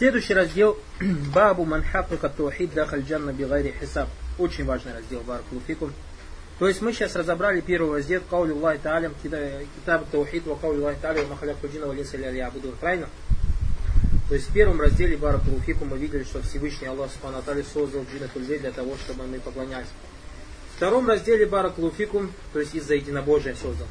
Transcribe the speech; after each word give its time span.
Следующий 0.00 0.32
раздел 0.32 0.78
باب 1.34 1.66
من 1.66 1.92
حقق 1.92 2.30
التوحيد 2.30 2.72
دخل 2.72 3.02
الجنة 3.02 3.34
بغير 3.34 3.74
حساب. 3.78 4.08
Очень 4.38 4.64
важный 4.64 4.94
раздел 4.94 5.20
بارك 5.20 5.40
الله 5.40 5.59
فيكم. 5.59 5.92
То 6.58 6.68
есть 6.68 6.80
мы 6.80 6.94
сейчас 6.94 7.16
разобрали 7.16 7.60
первый 7.60 7.98
раздел 7.98 8.22
قول 8.30 8.52
الله 8.52 8.80
تعالى 8.82 9.12
كتاب 9.22 10.08
التوحيد 10.10 10.46
وقول 10.46 10.54
الله 10.54 10.78
تعالى 10.78 11.00
وما 11.02 11.28
خلقت 11.28 11.60
الجن 11.60 11.86
والإنس 11.86 12.16
ليعبدون. 12.16 12.72
Правильно? 12.80 13.10
То 14.30 14.36
есть 14.36 14.48
в 14.48 14.54
первом 14.54 14.80
разделе 14.80 15.18
بارك 15.18 15.39
الله 15.39 15.60
فيكم 15.60 15.88
мы 15.88 15.98
видели, 15.98 16.24
что 16.24 16.40
Всевышний 16.40 16.86
Аллах 16.86 17.10
سبحانه 17.12 17.42
создал 17.62 18.06
джинов 18.10 18.31
и 18.31 18.34
людей 18.36 18.58
для 18.58 18.72
того, 18.72 18.96
чтобы 19.04 19.26
мы 19.26 19.38
поклонялись. 19.38 19.88
В 20.72 20.76
втором 20.76 21.06
разделе 21.06 21.44
بارك 21.44 21.68
الله 21.68 21.92
فيكم, 21.92 22.32
то 22.54 22.60
есть 22.60 22.74
из-за 22.74 22.94
единобожия 22.94 23.54
создал. 23.54 23.86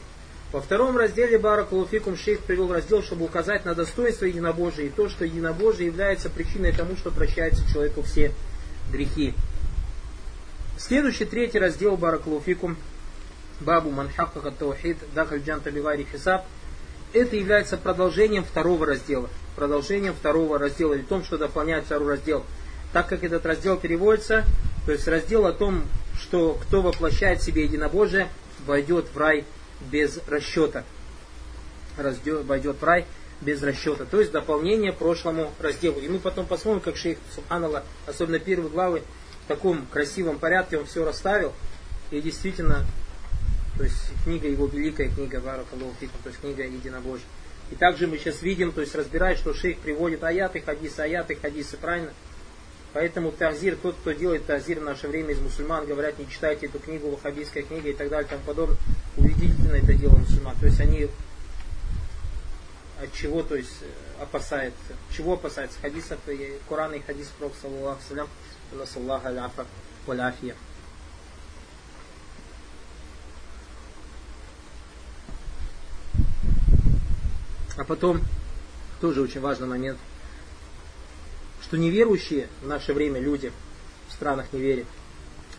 Во 0.52 0.61
втором 0.61 0.97
разделе 0.97 1.38
Баракулуфикум 1.38 2.18
шейх 2.18 2.39
привел 2.39 2.73
раздел, 2.73 3.04
чтобы 3.04 3.25
указать 3.25 3.66
на 3.66 3.75
достоинство 3.75 4.25
единобожия 4.25 4.88
и 4.88 4.89
то, 4.89 5.07
что 5.07 5.23
единобожие 5.23 5.88
является 5.88 6.29
причиной 6.29 6.71
тому, 6.71 6.95
что 6.98 7.11
прощается 7.11 7.70
человеку 7.71 8.02
все 8.02 8.34
грехи. 8.91 9.35
Следующий 10.77 11.26
третий 11.26 11.59
раздел 11.59 11.98
Баракулуфикум 11.98 12.77
Бабу 13.59 13.91
Манхакаха 13.91 14.49
Таухид 14.49 14.98
Дахаль 15.13 15.41
Джанта 15.41 15.70
Бивари 15.70 16.07
Хисаб 16.12 16.45
это 17.13 17.35
является 17.35 17.77
продолжением 17.77 18.43
второго 18.43 18.85
раздела. 18.85 19.29
Продолжением 19.55 20.13
второго 20.13 20.57
раздела, 20.57 20.93
или 20.93 21.02
том, 21.02 21.23
что 21.23 21.38
дополняет 21.38 21.85
второй 21.85 22.09
раздел. 22.09 22.45
Так 22.93 23.07
как 23.07 23.23
этот 23.23 23.45
раздел 23.45 23.77
переводится, 23.77 24.45
то 24.85 24.91
есть 24.91 25.07
раздел 25.07 25.45
о 25.45 25.54
том, 25.54 25.84
что 26.20 26.57
кто 26.62 26.81
воплощает 26.81 27.41
в 27.41 27.43
себе 27.43 27.63
единобожие, 27.63 28.29
войдет 28.66 29.07
в 29.13 29.18
рай 29.18 29.45
без 29.92 30.20
расчета. 30.28 30.84
Войдет 31.98 32.78
в 32.80 32.84
рай 32.84 33.06
без 33.42 33.62
расчета. 33.64 34.05
То 34.05 34.20
есть 34.20 34.32
дополнение 34.32 34.94
прошлому 34.94 35.52
разделу. 35.60 36.00
И 36.00 36.08
мы 36.08 36.20
потом 36.20 36.46
посмотрим, 36.46 36.82
как 36.82 36.98
шейх 36.98 37.18
Субханалла, 37.34 37.84
особенно 38.05 38.40
первые 38.40 38.70
главы, 38.70 39.04
в 39.46 39.48
таком 39.48 39.86
красивом 39.88 40.40
порядке 40.40 40.77
он 40.77 40.86
все 40.86 41.04
расставил. 41.05 41.54
И 42.12 42.21
действительно, 42.21 42.86
то 43.77 43.84
есть 43.84 43.98
книга 44.24 44.48
его 44.48 44.66
великая 44.68 45.10
книга 45.10 45.40
Баракалуфикум, 45.40 46.20
то 46.24 46.30
есть 46.30 46.41
книга 46.41 46.64
единобожия. 46.64 47.26
И 47.71 47.76
также 47.76 48.08
мы 48.08 48.18
сейчас 48.18 48.41
видим, 48.41 48.71
то 48.71 48.82
есть 48.82 48.96
разбирая, 48.96 49.36
что 49.36 49.54
шейх 49.54 49.77
приводит 49.80 50.24
аяты, 50.24 50.60
хадисы, 50.60 50.99
аяты, 51.02 51.36
хадисы, 51.36 51.77
правильно? 51.77 52.12
Поэтому 52.93 53.32
тазир, 53.32 53.76
тот, 53.76 53.96
кто 54.02 54.12
делает 54.14 54.48
тазир 54.48 54.80
в 54.80 54.84
наше 54.84 55.08
время 55.08 55.34
из 55.34 55.40
мусульман, 55.40 55.86
говорят, 55.86 56.18
не 56.18 56.27
читайте 56.27 56.66
эту 56.66 56.80
книгу, 56.80 57.10
ваххабийская 57.12 57.62
книга 57.62 57.90
и 57.90 57.93
так 57.93 58.10
далее, 58.10 58.26
и 58.27 58.30
тому 58.32 58.43
подобное. 58.43 58.77
Убедительно 59.70 59.75
это 59.75 59.93
дело 59.93 60.15
мусульман. 60.15 60.55
То 60.57 60.65
есть 60.65 60.79
они 60.79 61.09
от 63.01 63.13
чего, 63.13 63.43
то 63.43 63.55
есть 63.55 63.84
опасаются. 64.19 64.94
Чего 65.16 65.34
опасаются? 65.34 65.79
Хадисов, 65.79 66.19
и 66.28 66.59
Корана 66.67 66.95
и 66.95 67.01
хадис 67.01 67.28
Пророка, 67.38 67.97
саллаху 68.85 69.29
валяфия. 70.06 70.56
А 77.78 77.84
потом, 77.85 78.22
тоже 79.00 79.22
очень 79.22 79.40
важный 79.40 79.67
момент– 79.67 79.97
что 81.62 81.78
неверующие 81.78 82.47
в 82.63 82.67
наше 82.67 82.94
время 82.94 83.19
люди 83.19 83.51
в 84.07 84.13
странах 84.13 84.51
неверия, 84.53 84.88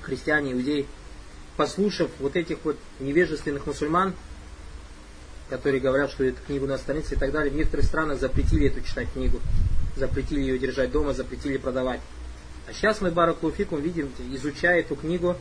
христиане, 0.01 0.55
иудеи, 0.55 0.89
послушав 1.61 2.09
вот 2.21 2.37
этих 2.37 2.57
вот 2.65 2.79
невежественных 3.01 3.67
мусульман, 3.67 4.15
которые 5.51 5.83
говорят, 5.83 6.11
что 6.11 6.25
эту 6.25 6.41
книгу 6.43 6.67
на 6.67 6.79
странице 6.79 7.17
и 7.17 7.19
так 7.19 7.33
далее, 7.33 7.53
в 7.53 7.55
некоторых 7.55 7.85
странах 7.85 8.19
запретили 8.19 8.69
эту 8.69 8.81
читать 8.81 9.13
книгу, 9.13 9.41
запретили 9.95 10.41
ее 10.41 10.59
держать 10.59 10.91
дома, 10.91 11.13
запретили 11.13 11.59
продавать. 11.59 12.01
А 12.67 12.73
сейчас 12.73 13.03
мы 13.03 13.11
Баракулуфикум 13.11 13.83
видим, 13.83 14.11
изучая 14.33 14.81
эту 14.81 14.97
книгу, 14.97 15.37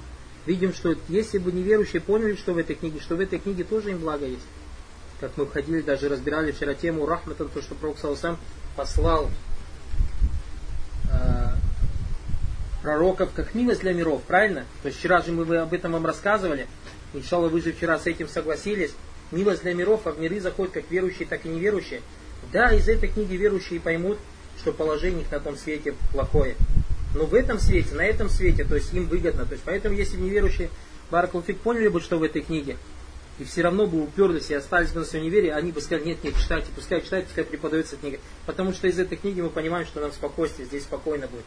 видим, 0.46 0.74
что 0.74 0.94
если 1.08 1.38
бы 1.38 1.54
неверующие 1.54 2.02
поняли, 2.02 2.36
что 2.36 2.54
в 2.54 2.58
этой 2.58 2.76
книге, 2.76 3.00
что 3.00 3.16
в 3.16 3.22
этой 3.22 3.40
книге 3.40 3.64
тоже 3.64 3.92
им 3.92 4.00
благо 4.00 4.26
есть. 4.26 4.46
Как 5.22 5.38
мы 5.38 5.46
входили, 5.46 5.80
даже 5.80 6.10
разбирали 6.10 6.52
вчера 6.52 6.74
тему 6.74 7.06
Рахматан, 7.06 7.48
то, 7.48 7.62
что 7.62 7.76
Пророк 7.76 7.98
сам 7.98 8.38
послал 8.76 9.30
Э, 11.12 11.56
пророков 12.82 13.30
как 13.34 13.54
милость 13.54 13.82
для 13.82 13.94
миров, 13.94 14.22
правильно? 14.24 14.66
То 14.82 14.88
есть 14.88 15.00
вчера 15.00 15.22
же 15.22 15.32
мы 15.32 15.58
об 15.58 15.74
этом 15.74 15.94
вам 15.94 16.06
рассказывали. 16.06 16.68
Иншалла, 17.14 17.50
вы 17.50 17.62
же 17.62 17.74
вчера 17.74 17.98
с 18.00 18.06
этим 18.06 18.28
согласились. 18.28 18.92
Милость 19.32 19.64
для 19.64 19.74
миров, 19.74 20.02
а 20.06 20.12
в 20.12 20.20
миры 20.20 20.40
заходят 20.40 20.74
как 20.74 20.90
верующие, 20.90 21.28
так 21.28 21.46
и 21.46 21.50
неверующие. 21.50 22.02
Да, 22.52 22.74
из 22.74 22.88
этой 22.90 23.10
книги 23.10 23.36
верующие 23.36 23.80
поймут, 23.80 24.18
что 24.60 24.72
положение 24.72 25.22
их 25.22 25.32
на 25.32 25.40
том 25.40 25.56
свете 25.56 25.94
плохое. 26.12 26.56
Но 27.16 27.26
в 27.26 27.34
этом 27.34 27.60
свете, 27.60 27.96
на 27.96 28.06
этом 28.06 28.30
свете, 28.30 28.64
то 28.64 28.76
есть 28.76 28.94
им 28.94 29.08
выгодно. 29.08 29.46
То 29.46 29.54
есть 29.54 29.64
поэтому, 29.66 29.96
если 29.96 30.18
бы 30.18 30.24
неверующие 30.24 30.70
Баракулфик 31.12 31.58
поняли 31.60 31.88
бы, 31.88 32.02
что 32.02 32.18
в 32.18 32.24
этой 32.24 32.42
книге, 32.42 32.78
и 33.40 33.46
все 33.46 33.62
равно 33.62 33.88
бы 33.88 34.04
уперлись 34.04 34.50
и 34.52 34.54
остались 34.54 34.92
бы 34.92 35.00
на 35.00 35.06
своем 35.06 35.26
неверии, 35.26 35.50
они 35.50 35.72
бы 35.72 35.82
сказали, 35.82 36.06
нет, 36.06 36.24
нет, 36.24 36.36
читайте, 36.38 36.68
пускай 36.76 37.02
читайте, 37.02 37.28
пускай 37.28 37.46
преподается 37.46 37.96
книга. 37.96 38.20
Потому 38.46 38.74
что 38.74 38.88
из 38.88 39.00
этой 39.00 39.18
книги 39.18 39.42
мы 39.42 39.50
понимаем, 39.50 39.88
что 39.88 40.02
нам 40.02 40.12
спокойствие, 40.12 40.68
здесь 40.68 40.84
спокойно 40.84 41.28
будет. 41.28 41.46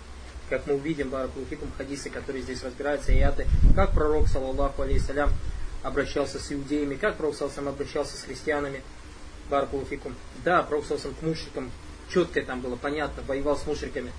Как 0.53 0.67
мы 0.67 0.75
увидим, 0.75 1.09
Баракулхикум 1.09 1.71
хадисы, 1.79 2.11
которые 2.11 2.43
здесь 2.43 2.63
разбираются, 2.63 3.11
аяты, 3.11 3.47
как 3.75 3.93
пророк, 3.93 4.29
саллаллаху 4.29 4.83
алейхиссалям, 4.83 5.31
обращался 5.83 6.39
с 6.39 6.53
иудеями, 6.53 6.95
как 6.95 7.17
пророк 7.17 7.37
саллаллаху 7.37 7.71
обращался 7.71 8.19
с 8.19 8.25
христианами, 8.25 8.83
Баракулхикум. 9.49 10.15
Да, 10.45 10.62
пророк 10.62 10.85
саллаллаху 10.85 11.15
к 11.19 11.23
мушрикам, 11.23 11.71
четко 12.12 12.43
там 12.43 12.61
было, 12.61 12.77
понятно, 12.77 13.23
воевал 13.27 13.57
с 13.57 13.65
мушриками. 13.65 14.12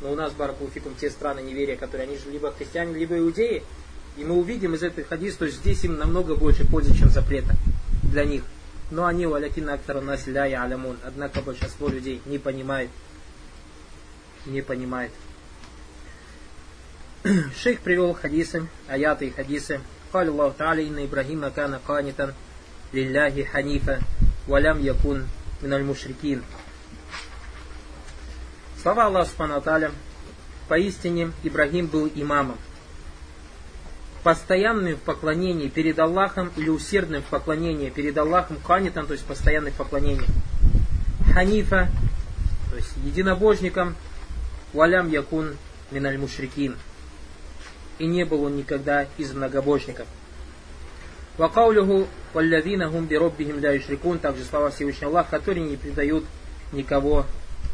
Но 0.00 0.10
у 0.10 0.14
нас, 0.14 0.32
Баракулхикум, 0.32 0.94
те 0.94 1.10
страны 1.10 1.40
неверия, 1.40 1.76
которые 1.76 2.08
они 2.08 2.16
же 2.16 2.30
либо 2.30 2.50
христиане, 2.50 2.94
либо 2.94 3.18
иудеи, 3.18 3.62
и 4.16 4.24
мы 4.24 4.36
увидим 4.36 4.74
из 4.74 4.82
этой 4.82 5.04
хадис, 5.04 5.36
то 5.36 5.44
есть 5.44 5.58
здесь 5.58 5.84
им 5.84 5.98
намного 5.98 6.34
больше 6.34 6.66
пользы, 6.66 6.96
чем 6.96 7.10
запрета 7.10 7.56
для 8.04 8.24
них. 8.24 8.42
Но 8.90 9.04
они, 9.04 9.26
валякина 9.26 9.74
актара 9.74 10.00
насля 10.00 10.46
и 10.46 10.54
алямун. 10.54 10.96
Однако 11.04 11.42
большинство 11.42 11.88
людей 11.88 12.22
не 12.24 12.38
понимает. 12.38 12.88
Не 14.46 14.62
понимает. 14.62 15.10
Шейх 17.61 17.81
привел 17.81 18.13
хадисы, 18.13 18.67
аяты 18.87 19.27
и 19.27 19.31
хадисы. 19.31 19.81
قال 20.13 20.27
الله 20.29 20.53
تعالى 20.57 20.87
إن 20.87 20.99
إبراهيم 20.99 21.47
كان 21.47 21.75
قانتا 21.87 22.33
لله 22.93 23.45
حنيفا 23.45 24.01
ولم 24.47 24.85
يكن 24.85 25.23
من 25.61 25.73
المشركين 25.73 26.41
Слова 28.81 29.05
Аллаха 29.07 29.29
Субхану 29.29 29.91
Поистине 30.69 31.33
Ибрагим 31.43 31.87
был 31.87 32.09
имамом, 32.15 32.57
постоянным 34.23 34.95
в 34.95 34.99
поклонении 34.99 35.67
перед 35.67 35.99
Аллахом 35.99 36.51
или 36.55 36.69
усердным 36.69 37.21
в 37.21 37.25
поклонении 37.25 37.89
перед 37.89 38.17
Аллахом, 38.17 38.57
канитом, 38.65 39.05
то 39.05 39.13
есть 39.13 39.25
постоянный 39.25 39.71
в 39.71 39.75
поклонении. 39.75 40.27
Ханифа, 41.33 41.89
то 42.69 42.75
есть 42.77 42.93
единобожником, 43.03 43.95
валям 44.71 45.09
якун 45.09 45.57
миналь 45.91 46.17
мушрикин. 46.17 46.77
И 47.97 48.05
не 48.05 48.23
был 48.23 48.43
он 48.43 48.55
никогда 48.55 49.07
из 49.17 49.33
многобожников. 49.33 50.07
Вакаулюху 51.37 52.07
валлавина 52.33 52.89
гум 52.89 53.05
бироббихим 53.05 53.59
ля 53.59 53.71
юшрикун, 53.73 54.19
также 54.19 54.43
слова 54.43 54.71
Всевышнего 54.71 55.11
Аллаха, 55.11 55.31
которые 55.31 55.65
не 55.65 55.77
предают 55.77 56.25
никого 56.71 57.25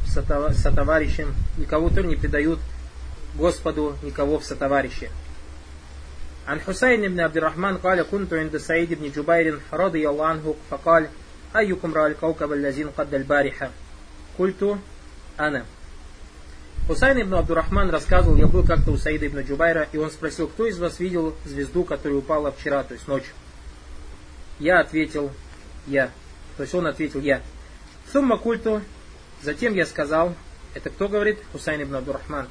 сотоварищем, 0.05 1.33
никого, 1.57 1.89
которые 1.89 2.09
не 2.09 2.15
предают 2.15 2.59
Господу 3.35 3.97
никого 4.03 4.39
в 4.39 4.45
сотоварище. 4.45 5.09
عن 6.47 6.59
حسين 6.61 7.01
بن 7.01 7.19
عبد 7.19 7.37
الرحمن 7.37 7.77
قال 7.77 8.01
كنت 8.11 8.33
عند 8.33 8.57
سعيد 8.57 8.93
بن 8.93 9.09
جبير 9.09 9.59
رضي 9.73 10.09
الله 10.09 10.25
عنه 10.25 10.55
فقال 10.69 11.09
أيكم 11.55 11.93
رأى 11.93 12.11
الكوكب 12.11 12.53
الذي 12.53 12.83
قد 12.83 13.13
البارحة 13.13 13.69
قلت 14.39 14.77
أنا 15.39 15.65
Хусайн 16.90 17.22
ибн 17.22 17.34
Абдурахман 17.34 17.88
рассказывал, 17.88 18.34
я 18.36 18.48
был 18.48 18.64
как-то 18.64 18.90
у 18.90 18.96
Саида 18.96 19.28
ибн 19.28 19.42
Джубайра, 19.42 19.86
и 19.92 19.96
он 19.96 20.10
спросил, 20.10 20.48
кто 20.48 20.66
из 20.66 20.76
вас 20.76 20.98
видел 20.98 21.36
звезду, 21.44 21.84
которая 21.84 22.18
упала 22.18 22.50
вчера, 22.50 22.82
то 22.82 22.94
есть 22.94 23.06
ночью? 23.06 23.32
Я 24.58 24.80
ответил, 24.80 25.30
я. 25.86 26.10
То 26.56 26.64
есть 26.64 26.74
он 26.74 26.88
ответил, 26.88 27.20
я. 27.20 27.42
ثم 28.12 28.38
قلت, 28.38 28.82
затем 29.40 29.74
я 29.74 29.86
сказал, 29.86 30.34
это 30.74 30.90
кто 30.90 31.06
говорит? 31.06 31.38
Хусайн 31.52 31.84
ибн 31.84 31.94
Абдурахман. 31.94 32.48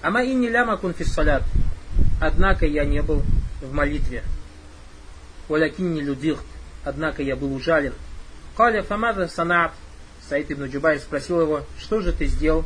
أما 0.00 0.24
إني 0.24 0.48
لم 0.48 0.78
أكن 0.78 0.94
في 0.94 1.10
صلاة. 1.10 1.42
Однако 2.22 2.64
я 2.64 2.86
не 2.86 3.02
был 3.02 3.22
в 3.60 3.70
молитве. 3.74 4.22
ولكني 5.46 6.00
لدغت, 6.00 6.38
однако 6.84 7.22
я 7.22 7.36
был 7.36 7.54
ужален. 7.54 7.92
قال 8.56 8.82
فما 8.82 9.28
صنعت. 9.28 9.72
Саид 10.26 10.50
ибн 10.50 10.70
Джубайр 10.70 10.98
спросил 11.00 11.42
его, 11.42 11.66
что 11.78 12.00
же 12.00 12.14
ты 12.14 12.24
сделал? 12.24 12.64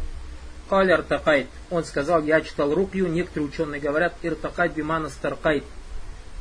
قال 0.68 0.94
ارتقيت. 0.94 1.46
Он 1.70 1.84
сказал, 1.84 2.22
я 2.22 2.40
читал 2.40 2.74
рукью, 2.74 3.08
некоторые 3.08 3.48
ученые 3.48 3.80
говорят, 3.80 4.14
ارتقيت 4.22 4.74
بمعنى 4.74 5.08
استرقيت. 5.08 5.64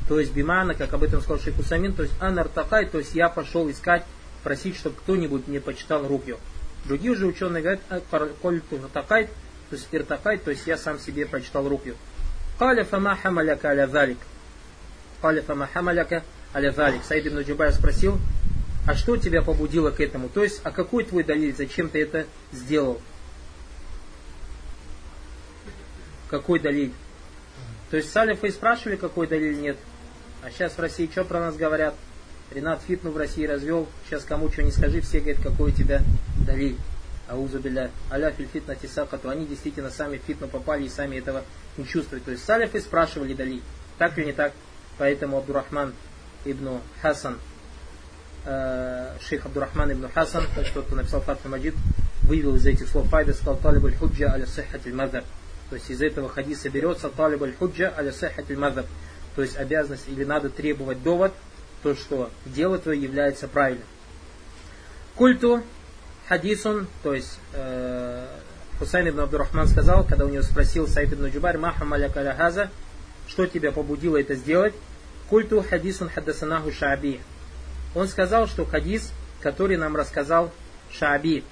То 0.06 0.20
есть 0.20 0.32
بمعنى, 0.32 0.74
как 0.74 0.92
об 0.92 1.02
этом 1.02 1.20
сказал 1.20 1.40
Шейх 1.40 1.58
Усаймин, 1.58 1.94
то 1.94 2.02
есть 2.02 2.14
أن 2.20 2.38
ارتقيت, 2.38 2.90
то 2.90 2.98
есть 2.98 3.14
я 3.14 3.28
пошел 3.28 3.70
искать, 3.70 4.04
просить, 4.42 4.76
чтобы 4.76 4.96
кто-нибудь 4.96 5.48
мне 5.48 5.60
почитал 5.60 6.06
рукью. 6.06 6.38
Другие 6.84 7.14
же 7.14 7.26
ученые 7.26 7.62
говорят, 7.62 7.80
«قلت 7.90 8.78
ارتقيت, 8.92 9.26
то 9.70 9.76
есть 9.76 9.88
ارتقيت, 9.92 10.38
то 10.38 10.50
есть 10.50 10.66
я 10.66 10.78
сам 10.78 10.98
себе 10.98 11.26
прочитал 11.26 11.68
рукью. 11.68 11.96
قال 12.58 12.84
فما 12.84 13.16
حملك 13.16 13.68
على 13.68 13.86
ذلك. 13.86 14.18
Каля 15.20 15.42
фама 15.42 15.68
хамаляка 15.72 16.22
аля 16.54 16.72
залик. 16.72 17.04
Саид 17.04 17.26
ибн 17.26 17.40
Джубай 17.40 17.72
спросил, 17.72 18.18
а 18.86 18.94
что 18.94 19.16
тебя 19.16 19.42
побудило 19.42 19.90
к 19.90 20.00
этому? 20.00 20.28
То 20.28 20.42
есть, 20.42 20.60
а 20.64 20.70
какой 20.70 21.04
твой 21.04 21.22
далиль, 21.22 21.54
зачем 21.54 21.90
ты 21.90 22.00
это 22.02 22.26
сделал? 22.52 23.00
Какой 26.28 26.60
далиль? 26.60 26.92
То 27.90 27.96
есть 27.96 28.12
салифы 28.12 28.50
спрашивали, 28.50 28.96
какой 28.96 29.26
далиль 29.26 29.58
нет. 29.58 29.78
А 30.42 30.50
сейчас 30.50 30.72
в 30.74 30.78
России 30.78 31.08
что 31.10 31.24
про 31.24 31.40
нас 31.40 31.56
говорят? 31.56 31.94
Ренат 32.50 32.80
фитну 32.86 33.10
в 33.10 33.16
России 33.16 33.46
развел, 33.46 33.88
сейчас 34.06 34.24
кому 34.24 34.50
что 34.50 34.62
не 34.62 34.70
скажи, 34.70 35.00
все 35.00 35.20
говорят, 35.20 35.42
какой 35.42 35.70
у 35.70 35.74
тебя 35.74 36.02
далиль. 36.46 36.76
Аузу 37.28 37.58
билля, 37.58 37.90
аля 38.10 38.30
филь 38.30 38.48
фитна 38.50 38.74
тисакату. 38.74 39.28
Они 39.28 39.46
действительно 39.46 39.90
сами 39.90 40.16
в 40.16 40.22
фитну 40.22 40.48
попали 40.48 40.84
и 40.84 40.88
сами 40.88 41.16
этого 41.16 41.44
не 41.76 41.86
чувствуют. 41.86 42.24
То 42.24 42.30
есть 42.30 42.44
салифы 42.44 42.80
спрашивали 42.80 43.34
далиль. 43.34 43.62
Так 43.98 44.16
или 44.16 44.26
не 44.26 44.32
так? 44.32 44.52
Поэтому 44.96 45.36
Абдурахман 45.36 45.92
ибн 46.46 46.80
Хасан, 47.02 47.38
э, 48.46 49.16
шейх 49.20 49.44
Абдурахман 49.44 49.92
ибн 49.92 50.08
Хасан, 50.14 50.44
тот, 50.54 50.84
кто 50.84 50.96
написал 50.96 51.20
Фатху 51.20 51.48
Маджид, 51.48 51.74
вывел 52.22 52.56
из 52.56 52.66
этих 52.66 52.88
слов 52.88 53.08
файда, 53.08 53.34
сказал 53.34 53.56
талиб 53.56 53.98
худжа 53.98 54.32
аля 54.32 54.46
сиххатиль 54.46 54.94
мазаб. 54.94 55.24
То 55.70 55.76
есть 55.76 55.90
из 55.90 56.02
этого 56.02 56.28
хадиса 56.28 56.70
берется 56.70 57.08
талиб 57.10 57.42
аль-худжа 57.42 57.94
аля 57.96 58.12
сахат 58.12 58.48
мазаб. 58.50 58.86
То 59.36 59.42
есть 59.42 59.56
обязанность 59.56 60.08
или 60.08 60.24
надо 60.24 60.50
требовать 60.50 61.02
довод, 61.02 61.32
то 61.82 61.94
что 61.94 62.30
дело 62.44 62.78
твое 62.78 63.00
является 63.00 63.48
правильным. 63.48 63.86
Культу 65.14 65.62
хадисун, 66.28 66.88
то 67.02 67.14
есть 67.14 67.38
э, 67.52 68.26
Хусайн 68.78 69.10
ибн 69.10 69.20
Абдурахман 69.20 69.68
сказал, 69.68 70.04
когда 70.04 70.24
у 70.24 70.28
него 70.28 70.42
спросил 70.42 70.88
Саид 70.88 71.12
ибн 71.12 71.26
Джубар, 71.26 71.58
маха 71.58 71.84
маляка 71.84 72.70
что 73.26 73.46
тебя 73.46 73.72
побудило 73.72 74.18
это 74.18 74.34
сделать? 74.34 74.74
Культу 75.28 75.62
хадисун 75.68 76.08
хаддасанаху 76.08 76.72
шааби. 76.72 77.20
Он 77.94 78.08
сказал, 78.08 78.46
что 78.46 78.64
хадис, 78.64 79.12
который 79.40 79.76
нам 79.76 79.96
рассказал 79.96 80.52
Шааби. 80.90 81.44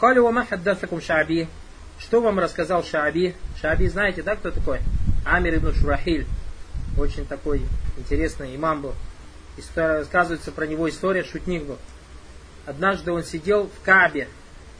Калю 0.00 0.30
ма 0.30 0.44
хаддасакум 0.44 1.00
Шааби. 1.00 1.48
Что 2.02 2.20
вам 2.20 2.38
рассказал 2.38 2.84
Шааби? 2.84 3.34
Шааби 3.60 3.88
знаете, 3.88 4.22
да, 4.22 4.36
кто 4.36 4.50
такой? 4.50 4.80
Амир 5.24 5.56
ибн 5.56 5.72
Шурахиль. 5.72 6.26
Очень 6.98 7.26
такой 7.26 7.62
интересный 7.96 8.54
имам 8.56 8.82
был. 8.82 8.94
История, 9.56 9.98
рассказывается 9.98 10.50
про 10.50 10.66
него 10.66 10.88
история, 10.88 11.22
шутник 11.24 11.64
был. 11.64 11.78
Однажды 12.66 13.12
он 13.12 13.22
сидел 13.22 13.68
в 13.68 13.84
Кабе 13.84 14.28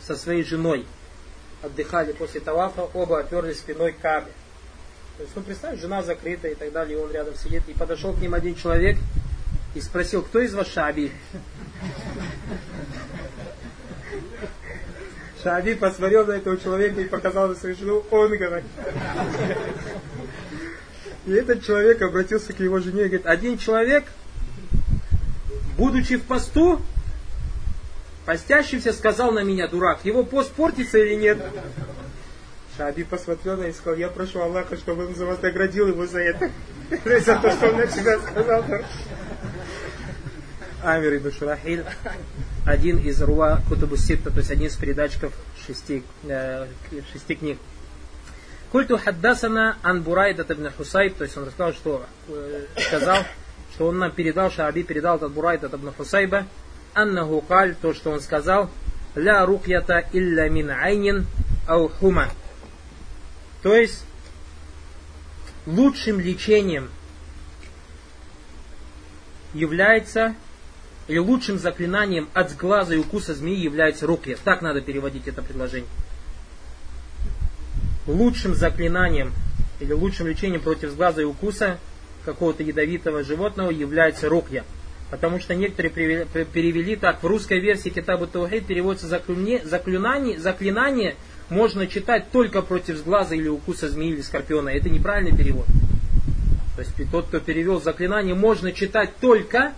со 0.07 0.17
своей 0.17 0.43
женой. 0.43 0.85
Отдыхали 1.63 2.13
после 2.13 2.41
Тавафа, 2.41 2.83
оба 2.93 3.21
оперлись 3.21 3.59
спиной 3.59 3.93
к 3.93 4.01
Кабе. 4.01 4.33
То 5.17 5.23
есть, 5.23 5.37
ну, 5.37 5.43
представь, 5.43 5.81
жена 5.81 6.03
закрыта 6.03 6.49
и 6.49 6.55
так 6.55 6.73
далее, 6.73 6.99
и 6.99 7.01
он 7.01 7.13
рядом 7.13 7.35
сидит. 7.37 7.63
И 7.69 7.73
подошел 7.73 8.13
к 8.13 8.19
ним 8.19 8.35
один 8.35 8.57
человек 8.57 8.99
и 9.75 9.81
спросил, 9.81 10.23
кто 10.23 10.41
из 10.41 10.55
вас 10.55 10.67
Шааби? 10.69 11.13
Шааби 15.43 15.75
посмотрел 15.75 16.27
на 16.27 16.33
этого 16.33 16.57
человека 16.57 17.01
и 17.01 17.05
показал 17.05 17.49
на 17.49 17.55
свою 17.55 17.75
жену, 17.75 18.05
он 18.11 18.37
говорит. 18.37 18.67
И 21.27 21.33
этот 21.33 21.65
человек 21.65 22.03
обратился 22.03 22.53
к 22.53 22.61
его 22.61 22.79
жене 22.79 23.03
и 23.03 23.05
говорит, 23.05 23.27
один 23.27 23.59
человек, 23.59 24.05
будучи 25.77 26.17
в 26.17 26.25
посту, 26.25 26.81
постящимся 28.25 28.93
сказал 28.93 29.33
на 29.33 29.43
меня, 29.43 29.69
дурак, 29.69 30.05
его 30.05 30.25
пост 30.25 30.53
портится 30.53 30.99
или 30.99 31.15
нет? 31.15 31.39
Шаби 32.77 33.05
посмотрел 33.05 33.57
на 33.57 33.65
и 33.65 33.73
сказал, 33.73 33.99
я 33.99 34.09
прошу 34.09 34.41
Аллаха, 34.41 34.77
чтобы 34.77 35.07
он 35.07 35.15
за 35.15 35.27
вас 35.27 35.43
наградил 35.43 35.89
его 35.89 36.07
за 36.07 36.21
это. 36.21 36.51
За 37.25 37.37
то, 37.37 37.51
что 37.51 37.69
он 37.69 37.77
на 37.77 37.87
себя 37.87 38.19
сказал. 38.19 38.65
Амир 40.83 41.17
ибн 41.17 41.31
Шурахиль, 41.33 41.85
один 42.67 42.99
из 42.99 43.23
Руа 43.23 43.61
Кутубу 43.69 43.97
Ситта, 43.97 44.31
то 44.31 44.39
есть 44.39 44.51
один 44.51 44.67
из 44.67 44.77
передатчиков 44.77 45.33
шести, 45.65 46.03
э, 46.25 46.67
шести 47.13 47.37
книг. 47.37 47.59
Культу 48.73 48.99
хаддасана 48.99 49.77
ан 49.83 50.03
Бурайда 50.03 50.45
ибн 50.49 50.71
Хусайб, 50.77 51.17
то 51.17 51.25
есть 51.25 51.37
он 51.37 51.45
рассказал, 51.45 51.73
что 51.73 52.07
э, 52.29 52.67
сказал, 52.89 53.25
что 53.75 53.89
он 53.89 53.99
нам 53.99 54.11
передал, 54.11 54.51
Шааби 54.51 54.83
передал 54.83 55.23
от 55.23 55.31
Бурайда 55.31 55.69
ибн 55.69 55.93
Хусайба, 55.97 56.47
аннаху 56.95 57.41
каль, 57.43 57.77
то, 57.77 57.95
что 57.95 58.11
он 58.11 58.21
сказал, 58.21 58.69
ля 59.15 59.47
рукьята 59.47 60.05
илля 60.13 60.49
мин 60.49 60.71
айнин 60.71 61.27
ау 61.67 61.89
хума. 61.89 62.29
То 63.63 63.77
есть, 63.77 64.05
лучшим 65.67 66.19
лечением 66.19 66.91
является 69.55 70.35
или 71.09 71.19
лучшим 71.19 71.59
заклинанием 71.59 72.29
от 72.33 72.57
глаза 72.57 72.95
и 72.95 72.99
укуса 72.99 73.35
змеи 73.35 73.59
является 73.59 74.07
рукья. 74.07 74.37
Так 74.43 74.63
надо 74.63 74.81
переводить 74.81 75.29
это 75.29 75.43
предложение. 75.43 75.89
Лучшим 78.07 78.55
заклинанием 78.55 79.33
или 79.81 79.93
лучшим 79.93 80.29
лечением 80.29 80.61
против 80.61 80.97
глаза 80.97 81.23
и 81.23 81.25
укуса 81.25 81.79
какого-то 82.25 82.63
ядовитого 82.63 83.25
животного 83.25 83.71
является 83.71 84.29
рукья. 84.29 84.65
Потому 85.11 85.41
что 85.41 85.55
некоторые 85.55 86.27
перевели 86.47 86.97
так, 86.97 87.23
в 87.23 87.27
русской 87.27 87.59
версии 87.59 87.91
Китабу 87.91 88.27
Таухид 88.27 88.67
переводится 88.67 89.09
заклинание, 89.09 90.39
заклинание 90.39 91.17
можно 91.51 91.87
читать 91.87 92.31
только 92.31 92.63
против 92.63 93.05
глаза 93.05 93.35
или 93.35 93.49
укуса 93.49 93.91
змеи 93.91 94.13
или 94.13 94.23
скорпиона. 94.23 94.71
Это 94.71 94.89
неправильный 94.89 95.37
перевод. 95.37 95.67
То 96.77 96.81
есть 96.81 96.95
тот, 97.11 97.27
кто 97.27 97.41
перевел 97.41 97.81
заклинание, 97.83 98.35
можно 98.35 98.73
читать 98.73 99.11
только 99.21 99.75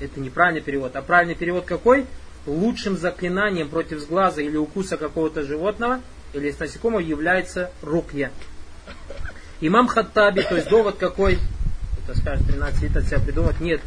это 0.00 0.20
неправильный 0.20 0.62
перевод. 0.62 0.96
А 0.96 1.02
правильный 1.02 1.34
перевод 1.34 1.64
какой? 1.64 2.06
Лучшим 2.46 2.96
заклинанием 2.96 3.68
против 3.68 4.00
сглаза 4.00 4.40
или 4.40 4.56
укуса 4.56 4.96
какого-то 4.96 5.42
животного 5.42 6.00
или 6.32 6.54
насекомого 6.58 7.00
является 7.00 7.70
рукья. 7.82 8.30
Имам 9.60 9.88
Хаттаби, 9.88 10.42
то 10.42 10.56
есть 10.56 10.68
довод 10.68 10.96
какой? 10.96 11.38
Это 12.02 12.18
скажет 12.18 12.46
13 12.46 12.82
лет 12.82 12.96
от 12.96 13.04
себя 13.04 13.18
придумать. 13.20 13.60
Нет. 13.60 13.80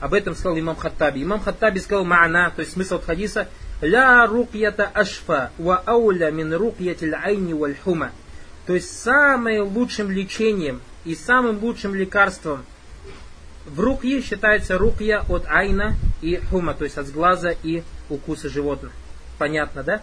Об 0.00 0.12
этом 0.12 0.34
сказал 0.34 0.58
имам 0.58 0.76
Хаттаби. 0.76 1.22
Имам 1.22 1.40
Хаттаби 1.40 1.78
сказал 1.78 2.04
ма'на, 2.04 2.50
то 2.54 2.60
есть 2.60 2.72
смысл 2.72 3.00
хадиса 3.00 3.48
ля 3.80 4.26
рукьята 4.26 4.90
ашфа 4.92 5.50
ва 5.56 5.82
ауля 5.86 6.30
мин 6.30 6.52
рукьятиль 6.52 7.14
айни 7.14 7.52
валь 7.54 7.76
хума. 7.76 8.10
То 8.66 8.74
есть 8.74 9.00
самым 9.00 9.68
лучшим 9.76 10.10
лечением 10.10 10.80
и 11.04 11.14
самым 11.14 11.62
лучшим 11.62 11.94
лекарством 11.94 12.64
в 13.66 13.80
рукье 13.80 14.20
считается 14.22 14.78
рукья 14.78 15.24
от 15.28 15.46
айна 15.46 15.94
и 16.20 16.36
хума, 16.50 16.74
то 16.74 16.84
есть 16.84 16.98
от 16.98 17.06
сглаза 17.06 17.50
и 17.50 17.82
укуса 18.08 18.48
животных. 18.48 18.92
Понятно, 19.38 19.82
да? 19.82 20.02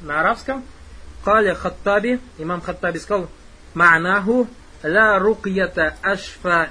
На 0.00 0.20
арабском 0.20 0.64
Каля 1.24 1.54
Хаттаби, 1.54 2.20
имам 2.38 2.60
Хаттаби 2.60 2.98
сказал, 2.98 3.28
Ма'наху 3.74 4.48
ла 4.82 5.18
рукьята 5.18 5.96
ашфа 6.02 6.70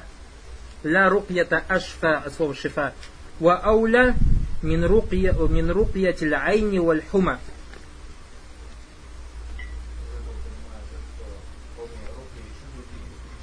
ла 0.84 1.10
рукьята 1.10 1.64
ашфа 1.68 2.18
от 2.18 2.34
слова 2.34 2.54
шифа 2.54 2.94
ва 3.40 3.58
ауля 3.58 4.16
мин 4.62 4.86
рукья 4.86 5.34
мин 5.34 5.72
рукьятил 5.72 6.34
айни 6.36 6.80
валь 6.80 7.04
хума 7.12 7.40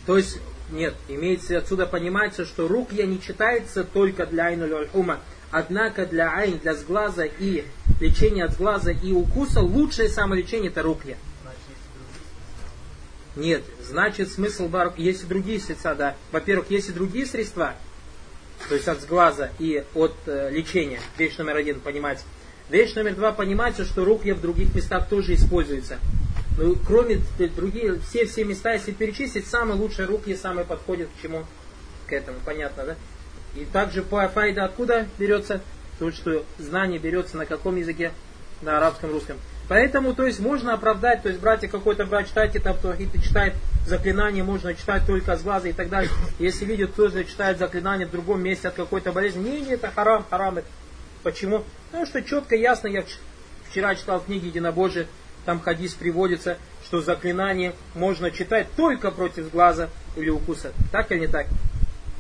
то 0.07 0.17
есть 0.17 0.39
нет, 0.71 0.95
имеется 1.09 1.59
отсюда 1.59 1.87
понимается, 1.87 2.45
что 2.45 2.69
рукья 2.69 3.07
не 3.07 3.21
читается 3.21 3.85
только 3.85 4.27
для 4.27 4.47
айну 4.47 4.75
аль-хума. 4.75 5.21
Однако 5.51 6.07
для 6.07 6.33
айн, 6.33 6.59
для 6.59 6.75
сглаза 6.75 7.25
и 7.25 7.65
лечения 8.01 8.45
от 8.45 8.53
сглаза 8.53 8.93
и 8.93 9.13
укуса 9.13 9.61
лучшее 9.61 10.09
самолечение 10.09 10.71
это 10.71 10.83
рукья. 10.83 11.17
Нет, 13.37 13.63
значит 13.83 14.31
смысл 14.31 14.69
бар, 14.69 14.93
есть 14.97 15.25
и 15.25 15.27
другие 15.27 15.61
средства, 15.61 15.95
да. 15.95 16.17
Во-первых, 16.31 16.71
есть 16.71 16.89
и 16.89 16.93
другие 16.93 17.27
средства, 17.27 17.75
то 18.69 18.75
есть 18.75 18.87
от 18.87 19.01
сглаза 19.01 19.51
и 19.59 19.85
от 19.95 20.15
э, 20.27 20.51
лечения. 20.51 21.01
Вещь 21.17 21.37
номер 21.39 21.57
один 21.57 21.81
понимать. 21.81 22.25
Вещь 22.69 22.95
номер 22.95 23.15
два 23.15 23.33
понимается, 23.33 23.85
что 23.85 24.05
рукья 24.05 24.35
в 24.35 24.41
других 24.41 24.75
местах 24.75 25.09
тоже 25.09 25.35
используется. 25.35 25.99
Ну, 26.61 26.77
кроме 26.87 27.23
другие, 27.57 27.99
все, 28.01 28.27
все 28.27 28.45
места, 28.45 28.75
если 28.75 28.93
перечислить, 28.93 29.47
самые 29.47 29.77
лучшие 29.77 30.07
руки 30.07 30.37
самые 30.37 30.67
подходят 30.67 31.09
к 31.09 31.23
чему? 31.23 31.47
К 32.07 32.13
этому, 32.13 32.37
понятно, 32.45 32.85
да? 32.85 32.97
И 33.55 33.65
также 33.65 34.03
файда 34.03 34.67
откуда 34.67 35.07
берется? 35.19 35.63
То, 35.99 36.13
что 36.13 36.45
знание 36.59 36.99
берется 36.99 37.39
на 37.39 37.47
каком 37.47 37.77
языке? 37.77 38.13
На 38.61 38.77
арабском, 38.77 39.11
русском. 39.11 39.39
Поэтому, 39.69 40.15
то 40.15 40.27
есть, 40.27 40.39
можно 40.39 40.75
оправдать, 40.75 41.23
то 41.23 41.31
есть, 41.31 41.41
братья 41.41 41.67
какой-то 41.67 42.05
брат 42.05 42.27
читает 42.27 42.63
там, 42.63 42.77
то 42.77 42.93
и 42.93 43.09
читает 43.23 43.55
заклинание, 43.87 44.45
можно 44.45 44.75
читать 44.75 45.07
только 45.07 45.39
с 45.39 45.43
глаза 45.43 45.69
и 45.69 45.73
так 45.73 45.89
далее. 45.89 46.11
Если 46.39 46.67
видит, 46.67 46.91
кто-то 46.91 47.25
читает 47.25 47.57
заклинание 47.59 48.07
в 48.07 48.11
другом 48.11 48.43
месте 48.43 48.69
от 48.69 48.75
какой-то 48.75 49.13
болезни, 49.13 49.49
не, 49.49 49.61
не, 49.63 49.73
это 49.73 49.91
харам, 49.91 50.27
харам. 50.29 50.59
Это. 50.59 50.67
Почему? 51.23 51.65
Потому 51.87 52.05
что 52.05 52.23
четко, 52.23 52.55
ясно, 52.55 52.89
я 52.89 53.03
вчера 53.71 53.95
читал 53.95 54.21
в 54.21 54.27
книге 54.27 54.49
Единобожие, 54.49 55.07
там 55.45 55.61
хадис 55.61 55.95
приводится, 55.95 56.59
что 56.85 57.01
заклинание 57.01 57.75
можно 57.95 58.31
читать 58.31 58.69
только 58.77 59.11
против 59.11 59.51
глаза 59.51 59.89
или 60.17 60.31
укуса. 60.31 60.73
Так 60.93 61.11
или 61.13 61.21
не 61.21 61.27
так? 61.27 61.47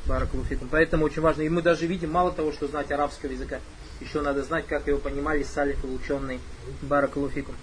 Баракулуфикум. 0.06 0.68
Поэтому 0.70 1.04
очень 1.04 1.22
важно. 1.22 1.42
И 1.42 1.48
мы 1.48 1.62
даже 1.62 1.86
видим, 1.86 2.10
мало 2.10 2.32
того, 2.32 2.52
что 2.52 2.66
знать 2.66 2.90
арабского 2.90 3.30
языка, 3.30 3.60
еще 4.00 4.22
надо 4.22 4.42
знать, 4.42 4.66
как 4.66 4.86
его 4.86 4.98
понимали 4.98 5.42
салифы 5.42 5.86
ученые. 5.86 6.40
Баракулуфикум. 6.82 7.54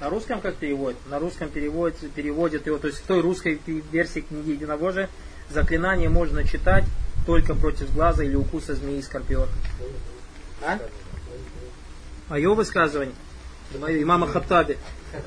На 0.00 0.08
русском 0.08 0.40
как 0.40 0.56
переводят? 0.56 0.98
На 1.08 1.18
русском 1.18 1.50
переводят, 1.50 1.98
переводят 2.12 2.66
его, 2.66 2.78
то 2.78 2.86
есть 2.86 3.00
в 3.00 3.06
той 3.06 3.20
русской 3.20 3.60
версии 3.92 4.20
книги 4.20 4.52
Единобожия 4.52 5.10
заклинание 5.50 6.08
можно 6.08 6.42
читать 6.44 6.84
только 7.26 7.54
против 7.54 7.92
глаза 7.92 8.24
или 8.24 8.34
укуса 8.34 8.74
змеи 8.74 8.98
и 8.98 9.02
скорпиона. 9.02 9.52
А? 10.62 10.78
Мое 12.28 12.54
высказывание. 12.54 13.14
Имама 13.74 14.26
Хаттаби. 14.26 14.78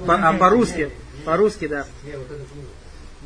По, 0.06 0.16
а 0.16 0.34
по-русски? 0.34 0.90
По-русски, 1.26 1.68
да. 1.68 1.86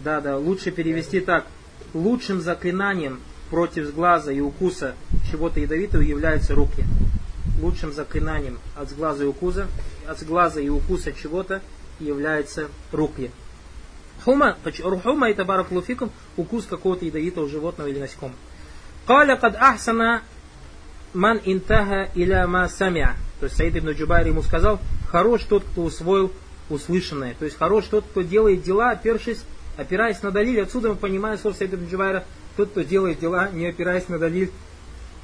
Да, 0.04 0.22
да. 0.22 0.38
Лучше 0.38 0.72
перевести 0.72 1.20
так. 1.20 1.46
Лучшим 1.94 2.42
заклинанием 2.42 3.20
против 3.50 3.94
глаза 3.94 4.32
и 4.32 4.40
укуса 4.40 4.96
чего-то 5.32 5.60
ядовитого 5.60 6.02
являются 6.02 6.54
руки. 6.54 6.84
Лучшим 7.62 7.94
заклинанием 7.94 8.60
от 8.76 8.94
глаза 8.96 9.24
и 9.24 9.28
укуса, 9.28 9.68
от 10.08 10.24
глаза 10.24 10.60
и 10.62 10.70
укуса 10.70 11.14
чего-то 11.14 11.62
является 12.00 12.68
руки. 12.92 13.32
Хума, 14.24 14.58
рухума 14.84 15.30
это 15.30 15.46
баракулуфикум, 15.46 16.12
укус 16.36 16.66
какого-то 16.66 17.06
ядовитого 17.06 17.48
животного 17.48 17.88
или 17.88 18.00
насекомого. 18.00 18.38
Каля 19.08 19.38
кад 19.38 19.56
ахсана 19.56 20.22
ман 21.14 21.40
интаха 21.46 22.10
иля 22.14 22.46
ма 22.46 22.68
самя. 22.68 23.16
То 23.40 23.46
есть 23.46 23.56
Саид 23.56 23.78
ибн 23.78 23.92
Джубайр 23.92 24.28
ему 24.28 24.44
сказал, 24.44 24.80
хорош 25.10 25.44
тот, 25.44 25.64
кто 25.64 25.84
усвоил 25.84 26.32
услышанное. 26.70 27.34
То 27.38 27.46
есть 27.46 27.58
хорош 27.58 27.86
тот, 27.86 28.06
кто 28.06 28.22
делает 28.22 28.64
дела, 28.64 28.92
опершись, 28.92 29.44
опираясь 29.78 30.22
на 30.22 30.32
далиль. 30.32 30.62
Отсюда 30.62 30.90
мы 30.90 30.96
понимаем 30.96 31.38
слов 31.38 31.56
Саида 31.56 31.76
ибн 31.76 31.88
Джубайра, 31.90 32.26
тот, 32.56 32.72
кто 32.72 32.82
делает 32.82 33.20
дела, 33.20 33.50
не 33.50 33.68
опираясь 33.68 34.10
на 34.10 34.20
далиль, 34.20 34.52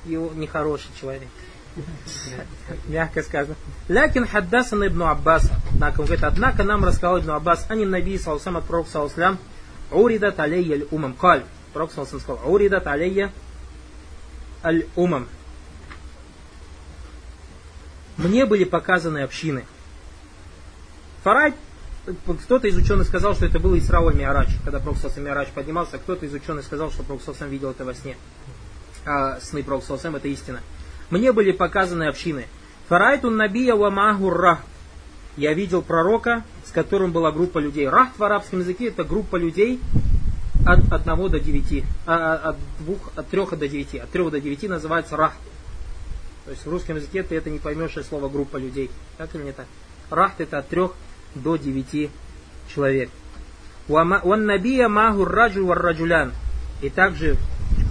его 0.06 0.32
нехороший 0.36 0.90
человек. 1.00 1.28
Мягко 2.88 3.24
сказано. 3.24 3.56
Лякин 3.88 4.28
хаддасан 4.28 4.86
ибн 4.88 5.04
Аббас. 5.04 5.50
Однако, 5.72 6.02
он 6.02 6.06
говорит, 6.06 6.24
однако 6.24 6.64
нам 6.64 6.86
рассказал 6.86 7.20
ибн 7.20 7.32
Аббас, 7.32 7.66
ани 7.70 7.86
наби 7.86 8.18
салсам 8.18 8.58
от 8.58 8.66
пророка 8.66 8.90
салслям, 8.90 9.40
уридат 9.92 10.40
алейя 10.40 10.76
аль 10.76 10.88
умам. 10.92 11.14
Каль. 11.14 11.44
Пророк 11.74 11.92
салсам 11.92 12.20
сказал, 12.20 12.40
уридат 12.52 12.86
алейя 12.88 13.32
аль 14.64 14.86
умам. 14.96 15.28
Мне 18.18 18.46
были 18.46 18.64
показаны 18.64 19.24
общины. 19.24 19.66
Фарай, 21.24 21.54
кто-то 22.44 22.68
из 22.68 22.76
ученых 22.76 23.08
сказал, 23.08 23.34
что 23.34 23.46
это 23.46 23.58
было 23.58 23.80
Исрау 23.80 24.12
Миарач, 24.14 24.50
когда 24.66 24.80
Пророк 24.80 24.98
Миарач 25.18 25.50
поднимался, 25.50 25.98
кто-то 25.98 26.26
из 26.26 26.34
ученых 26.34 26.66
сказал, 26.66 26.92
что 26.92 27.04
Пророк 27.04 27.22
видел 27.50 27.72
это 27.72 27.86
во 27.86 27.94
сне. 27.94 28.18
А 29.06 29.40
сны 29.40 29.64
Пророк 29.64 29.86
это 29.90 30.28
истина. 30.28 30.60
Мне 31.10 31.32
были 31.32 31.54
показаны 31.54 32.10
общины. 32.10 32.48
Фарайтун 32.90 33.38
набия 33.38 33.76
ва 33.76 33.90
рах. 33.90 34.60
Я 35.38 35.54
видел 35.54 35.82
пророка, 35.82 36.44
с 36.68 36.72
которым 36.72 37.12
была 37.12 37.32
группа 37.32 37.58
людей. 37.58 37.88
Рах 37.88 38.10
в 38.18 38.24
арабском 38.24 38.60
языке 38.60 38.88
это 38.88 39.04
группа 39.04 39.38
людей 39.38 39.80
от 40.66 40.92
одного 40.92 41.30
до 41.30 41.40
девяти, 41.40 41.86
а, 42.06 42.36
от 42.36 42.58
двух, 42.80 43.12
от 43.16 43.28
трех 43.30 43.58
до 43.58 43.68
девяти. 43.68 43.98
От 43.98 44.10
трех 44.10 44.30
до 44.30 44.42
девяти 44.42 44.68
называется 44.68 45.16
рах. 45.16 45.34
То 46.46 46.52
есть 46.52 46.66
в 46.66 46.70
русском 46.70 46.98
языке 46.98 47.24
ты 47.24 47.36
это 47.36 47.50
не 47.50 47.60
поймешь 47.60 47.96
из 47.96 48.08
слова 48.08 48.28
группа 48.28 48.58
людей. 48.58 48.92
Так 49.18 49.34
или 49.36 49.44
не 49.44 49.52
так? 49.54 49.66
Рахт 50.10 50.42
это 50.42 50.60
от 50.60 50.68
трех 50.68 50.92
до 51.36 51.58
девяти 51.58 52.10
человек. 52.74 53.10
Ван 53.88 54.46
набия 54.46 54.88
магу 54.88 55.26
раджу 55.26 55.66
варраджулян. 55.66 56.34
И 56.82 56.90
также 56.90 57.38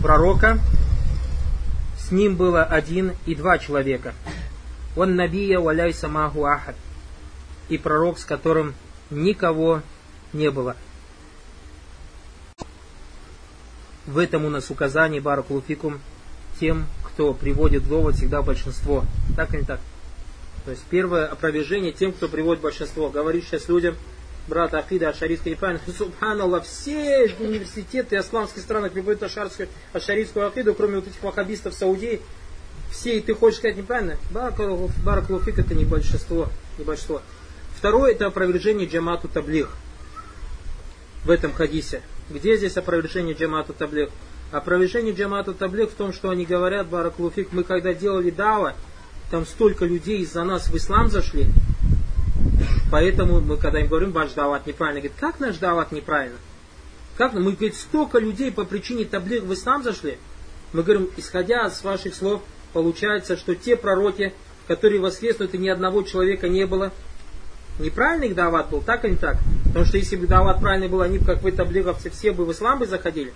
пророка 0.02 0.58
с 1.98 2.10
ним 2.10 2.36
было 2.36 2.62
один 2.62 3.12
и 3.26 3.34
два 3.34 3.58
человека. 3.58 4.14
Он 4.96 5.16
набия 5.16 5.58
валяйса 5.58 6.08
магу 6.08 6.44
ахад. 6.44 6.76
И 7.68 7.78
пророк, 7.78 8.18
с 8.18 8.24
которым 8.24 8.74
никого 9.10 9.82
не 10.32 10.50
было. 10.50 10.76
В 14.06 14.18
этом 14.18 14.44
у 14.44 14.50
нас 14.50 14.68
указание 14.70 15.20
Баракулуфикум 15.20 16.00
тем, 16.58 16.86
кто 17.04 17.32
приводит 17.32 17.88
довод, 17.88 18.16
всегда 18.16 18.42
большинство. 18.42 19.04
Так 19.36 19.54
или 19.54 19.62
так? 19.62 19.80
То 20.64 20.70
есть 20.70 20.82
первое 20.88 21.26
опровержение 21.26 21.92
тем, 21.92 22.12
кто 22.12 22.28
приводит 22.28 22.62
большинство. 22.62 23.08
Говорит 23.10 23.44
сейчас 23.44 23.68
людям, 23.68 23.96
брат 24.48 24.74
Ахида 24.74 25.10
Ашарийская 25.10 25.54
неправильно, 25.54 25.82
субханаллах, 25.98 26.64
все 26.64 27.34
университеты 27.38 28.16
исламских 28.16 28.62
стран 28.62 28.88
приводят 28.90 29.22
ашарскую, 29.22 29.68
ашарийскую 29.92 30.46
Ахиду, 30.46 30.74
кроме 30.74 30.96
вот 30.96 31.08
этих 31.08 31.22
ваххабистов 31.22 31.74
Саудии, 31.74 32.20
все, 32.90 33.18
и 33.18 33.20
ты 33.20 33.34
хочешь 33.34 33.58
сказать 33.58 33.76
неправильно? 33.76 34.18
Баракулуфик 34.30 35.58
это 35.58 35.74
не 35.74 35.84
большинство, 35.84 36.48
не 36.78 36.84
большинство. 36.84 37.22
Второе 37.76 38.12
это 38.12 38.26
опровержение 38.26 38.86
джамату 38.86 39.28
таблих 39.28 39.70
в 41.24 41.30
этом 41.30 41.52
хадисе. 41.52 42.02
Где 42.28 42.56
здесь 42.56 42.76
опровержение 42.76 43.34
джамату 43.34 43.72
таблих? 43.72 44.10
Опровержение 44.52 45.14
джамата 45.14 45.54
таблик 45.54 45.90
в 45.90 45.94
том, 45.94 46.12
что 46.12 46.28
они 46.28 46.44
говорят, 46.44 46.86
Бараклуфик, 46.86 47.48
мы 47.52 47.64
когда 47.64 47.94
делали 47.94 48.28
дава, 48.30 48.76
там 49.32 49.46
столько 49.46 49.86
людей 49.86 50.18
из-за 50.18 50.44
нас 50.44 50.68
в 50.68 50.76
ислам 50.76 51.10
зашли, 51.10 51.46
поэтому 52.90 53.40
мы 53.40 53.56
когда 53.56 53.80
им 53.80 53.88
говорим, 53.88 54.12
ваш 54.12 54.32
дават 54.32 54.66
неправильно, 54.66 55.00
говорит, 55.00 55.18
как 55.18 55.40
наш 55.40 55.56
дават 55.56 55.90
неправильно? 55.90 56.36
Как? 57.16 57.32
Мы, 57.32 57.52
говорит, 57.52 57.74
столько 57.74 58.18
людей 58.18 58.52
по 58.52 58.64
причине 58.64 59.06
таблик 59.06 59.44
в 59.44 59.54
ислам 59.54 59.82
зашли. 59.82 60.18
Мы 60.74 60.82
говорим, 60.82 61.08
исходя 61.16 61.70
с 61.70 61.82
ваших 61.82 62.14
слов, 62.14 62.42
получается, 62.74 63.38
что 63.38 63.54
те 63.54 63.74
пророки, 63.74 64.34
которые 64.66 65.00
воскреснут, 65.00 65.54
и 65.54 65.58
ни 65.58 65.68
одного 65.70 66.02
человека 66.02 66.50
не 66.50 66.66
было, 66.66 66.92
неправильный 67.78 68.28
их 68.28 68.34
дават 68.34 68.68
был, 68.68 68.82
так 68.82 69.02
или 69.06 69.12
не 69.12 69.16
так? 69.16 69.38
Потому 69.64 69.86
что 69.86 69.96
если 69.96 70.16
бы 70.16 70.26
дават 70.26 70.60
правильный 70.60 70.88
был, 70.88 71.00
они 71.00 71.16
бы, 71.16 71.24
как 71.24 71.42
вы, 71.42 71.52
таблиговцы, 71.52 72.10
все 72.10 72.32
бы 72.32 72.44
в 72.44 72.52
ислам 72.52 72.80
бы 72.80 72.86
заходили. 72.86 73.32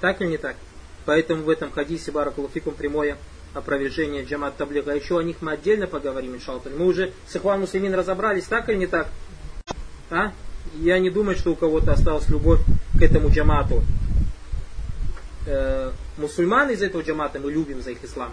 Так 0.00 0.22
или 0.22 0.28
не 0.28 0.38
так? 0.38 0.56
Поэтому 1.04 1.42
в 1.42 1.50
этом 1.50 1.70
хадисе 1.70 2.12
Баракулуфикум 2.12 2.72
прямое 2.72 3.18
опровержение 3.54 4.24
Джамат 4.24 4.56
Таблига. 4.56 4.94
Еще 4.94 5.18
о 5.18 5.22
них 5.22 5.36
мы 5.40 5.52
отдельно 5.52 5.86
поговорим, 5.86 6.34
иншалталь. 6.34 6.72
Мы 6.74 6.86
уже 6.86 7.12
с 7.26 7.36
Ихван 7.36 7.60
Муслимин 7.60 7.94
разобрались, 7.94 8.44
так 8.44 8.68
или 8.68 8.76
не 8.76 8.86
так? 8.86 9.08
А? 10.10 10.32
Я 10.74 10.98
не 10.98 11.10
думаю, 11.10 11.36
что 11.36 11.50
у 11.50 11.56
кого-то 11.56 11.92
осталась 11.92 12.28
любовь 12.28 12.60
к 12.98 13.02
этому 13.02 13.30
джамату. 13.30 13.82
Э, 15.46 15.92
мусульман 16.18 16.70
из 16.70 16.82
этого 16.82 17.02
джамата 17.02 17.40
мы 17.40 17.50
любим 17.50 17.82
за 17.82 17.90
их 17.92 18.04
ислам. 18.04 18.32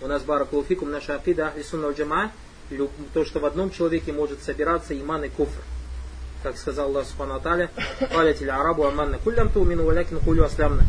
У 0.00 0.06
нас 0.06 0.22
Баракулуфикум, 0.22 0.90
наша 0.90 1.16
акида 1.16 1.48
Ахли 1.48 1.62
Сунна 1.62 1.90
Джама, 1.90 2.32
то, 3.12 3.24
что 3.24 3.40
в 3.40 3.44
одном 3.44 3.70
человеке 3.70 4.12
может 4.12 4.42
собираться 4.42 4.98
иман 4.98 5.24
и 5.24 5.28
куфр 5.28 5.60
как 6.42 6.56
сказал 6.56 6.88
Аллах 6.88 7.06
Субхану 7.06 7.34
Аталя, 7.34 7.70
«Калятиль 8.12 8.50
арабу 8.50 8.86
аманна 8.86 9.18
куллям 9.18 9.50
тумину 9.50 9.84
валякин 9.84 10.20
хулю 10.20 10.44
аслямна». 10.44 10.84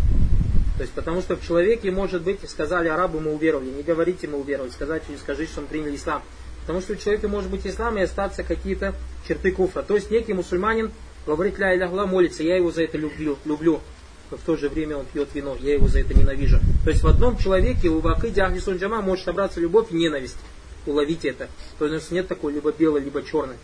То 0.78 0.84
есть, 0.84 0.94
потому 0.94 1.22
что 1.22 1.36
в 1.36 1.46
человеке, 1.46 1.92
может 1.92 2.24
быть, 2.24 2.50
сказали 2.50 2.88
арабы, 2.88 3.20
мы 3.20 3.34
уверовали. 3.34 3.70
Не 3.70 3.84
говорите, 3.84 4.28
мы 4.28 4.40
уверовали. 4.40 4.72
Сказать, 4.72 5.04
скажите, 5.20 5.52
что 5.52 5.62
мы 5.62 5.68
приняли 5.68 5.96
ислам. 5.96 6.24
Потому 6.62 6.82
что 6.82 6.94
у 6.94 6.96
человека 6.96 7.28
может 7.28 7.50
быть 7.50 7.66
ислам 7.68 7.98
и 7.98 8.02
остаться 8.02 8.44
какие-то 8.44 8.96
черты 9.28 9.52
куфра. 9.52 9.82
То 9.82 9.96
есть, 9.96 10.12
некий 10.12 10.34
мусульманин 10.34 10.92
говорит, 11.26 11.60
ля 11.60 11.76
иля 11.76 11.88
молится, 11.88 12.44
я 12.44 12.56
его 12.56 12.72
за 12.72 12.84
это 12.84 12.98
люблю, 12.98 13.38
люблю. 13.46 13.82
Но 14.30 14.38
в 14.38 14.42
то 14.42 14.56
же 14.56 14.70
время 14.70 14.98
он 14.98 15.06
пьет 15.06 15.30
вино, 15.34 15.58
я 15.60 15.74
его 15.74 15.88
за 15.88 16.00
это 16.00 16.14
ненавижу. 16.14 16.60
То 16.84 16.90
есть, 16.90 17.04
в 17.04 17.08
одном 17.08 17.38
человеке, 17.38 17.90
у 17.90 18.00
Вакиди 18.00 18.40
Ахлисун 18.40 18.78
Джама 18.78 19.02
может 19.02 19.26
собраться 19.26 19.60
любовь 19.60 19.88
и 19.92 19.96
ненависть. 19.96 20.38
Уловите 20.86 21.30
это. 21.30 21.50
То 21.78 21.86
есть, 21.86 22.12
нет 22.12 22.28
такой 22.28 22.54
либо 22.54 22.72
белой, 22.72 23.02
либо 23.02 23.22
черной. 23.24 23.58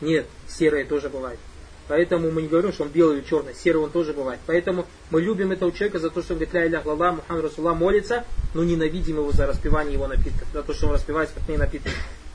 Нет, 0.00 0.26
серое 0.48 0.84
тоже 0.84 1.08
бывает. 1.08 1.38
Поэтому 1.88 2.30
мы 2.30 2.42
не 2.42 2.48
говорим, 2.48 2.72
что 2.72 2.84
он 2.84 2.90
белый 2.90 3.18
или 3.18 3.24
черный, 3.24 3.54
серый 3.54 3.82
он 3.82 3.90
тоже 3.90 4.12
бывает. 4.12 4.40
Поэтому 4.46 4.86
мы 5.10 5.22
любим 5.22 5.52
этого 5.52 5.72
человека 5.72 5.98
за 5.98 6.10
то, 6.10 6.22
что 6.22 6.34
он 6.34 6.38
говорит, 6.38 6.54
ля 6.54 6.66
илях 6.66 6.84
лалла, 6.86 7.12
Мухаммад 7.12 7.44
Расулла 7.44 7.72
молится, 7.72 8.24
но 8.54 8.62
ненавидим 8.62 9.16
его 9.16 9.32
за 9.32 9.46
распивание 9.46 9.94
его 9.94 10.06
напитков, 10.06 10.46
за 10.52 10.62
то, 10.62 10.74
что 10.74 10.88
он 10.88 10.94
распивает 10.94 11.30
спиртные 11.30 11.58
напитки. 11.58 11.90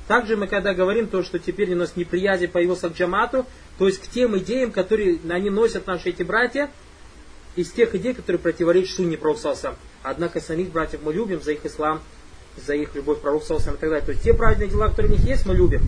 Также 0.07 0.35
мы 0.35 0.47
когда 0.47 0.73
говорим 0.73 1.07
то, 1.07 1.23
что 1.23 1.39
теперь 1.39 1.73
у 1.73 1.77
нас 1.77 1.95
неприязнь 1.95 2.47
появился 2.47 2.89
к 2.89 2.93
джамату, 2.93 3.45
то 3.77 3.87
есть 3.87 4.01
к 4.01 4.07
тем 4.07 4.37
идеям, 4.39 4.71
которые 4.71 5.19
они 5.29 5.49
носят 5.49 5.87
наши 5.87 6.09
эти 6.09 6.23
братья, 6.23 6.69
из 7.55 7.71
тех 7.71 7.93
идей, 7.95 8.13
которые 8.13 8.39
противоречат 8.39 8.95
сунне 8.95 9.17
Пророка 9.17 9.75
Однако 10.01 10.41
самих 10.41 10.71
братьев 10.71 11.01
мы 11.03 11.13
любим 11.13 11.41
за 11.41 11.51
их 11.51 11.65
ислам, 11.65 12.01
за 12.57 12.73
их 12.73 12.95
любовь 12.95 13.19
к 13.19 13.21
Пророку 13.21 13.53
и 13.53 13.57
так 13.57 13.79
далее. 13.79 14.01
То 14.01 14.11
есть 14.11 14.23
те 14.23 14.33
праведные 14.33 14.69
дела, 14.69 14.89
которые 14.89 15.13
у 15.13 15.15
них 15.15 15.23
есть, 15.23 15.45
мы 15.45 15.53
любим. 15.53 15.81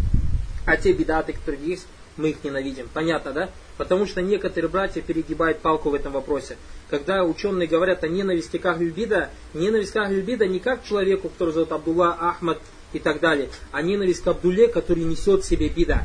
А 0.66 0.78
те 0.78 0.94
бедаты, 0.94 1.34
которые 1.34 1.68
есть, 1.68 1.88
мы 2.18 2.30
их 2.30 2.44
ненавидим. 2.44 2.90
Понятно, 2.94 3.32
да? 3.32 3.50
Потому 3.78 4.06
что 4.06 4.22
некоторые 4.22 4.70
братья 4.70 5.02
перегибают 5.02 5.60
палку 5.60 5.90
в 5.90 5.94
этом 5.94 6.14
вопросе. 6.14 6.58
Когда 6.90 7.24
ученые 7.24 7.68
говорят 7.68 8.04
о 8.04 8.08
ненависти 8.08 8.58
к 8.58 8.66
Ахлюбида, 8.66 9.30
ненависть 9.54 9.92
к 9.92 9.98
Ахлюбида 9.98 10.48
не 10.48 10.60
как 10.60 10.84
человеку, 10.84 11.30
который 11.30 11.54
зовут 11.54 11.72
Абдулла, 11.72 12.18
Ахмад 12.20 12.60
и 12.94 13.00
так 13.00 13.20
далее, 13.20 13.50
а 13.72 13.82
ненависть 13.82 14.24
к 14.24 14.28
Абдулле, 14.28 14.68
который 14.68 15.04
несет 15.04 15.44
в 15.44 15.48
себе 15.48 15.70
бида. 15.70 16.04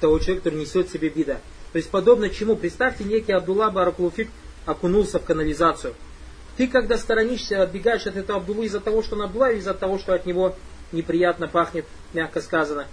Того 0.00 0.18
человека, 0.18 0.44
который 0.44 0.60
несет 0.60 0.88
в 0.88 0.92
себе 0.92 1.08
бида. 1.08 1.40
То 1.72 1.76
есть 1.76 1.90
подобно 1.90 2.30
чему, 2.30 2.56
представьте, 2.56 3.04
некий 3.04 3.32
Абдулла 3.32 3.70
Баракулуфик 3.70 4.28
окунулся 4.66 5.18
в 5.18 5.24
канализацию. 5.24 5.94
Ты, 6.56 6.66
когда 6.66 6.98
сторонишься, 6.98 7.62
отбегаешь 7.62 8.06
от 8.06 8.16
этого 8.16 8.40
Абдуллы 8.40 8.66
из-за 8.66 8.80
того, 8.80 9.02
что 9.02 9.16
он 9.16 9.22
Абдулла, 9.22 9.52
или 9.52 9.60
из-за 9.60 9.74
того, 9.74 9.98
что 9.98 10.12
от 10.12 10.26
него 10.26 10.56
неприятно 10.92 11.46
пахнет, 11.46 11.84
мягко 12.12 12.40
сказано. 12.40 12.86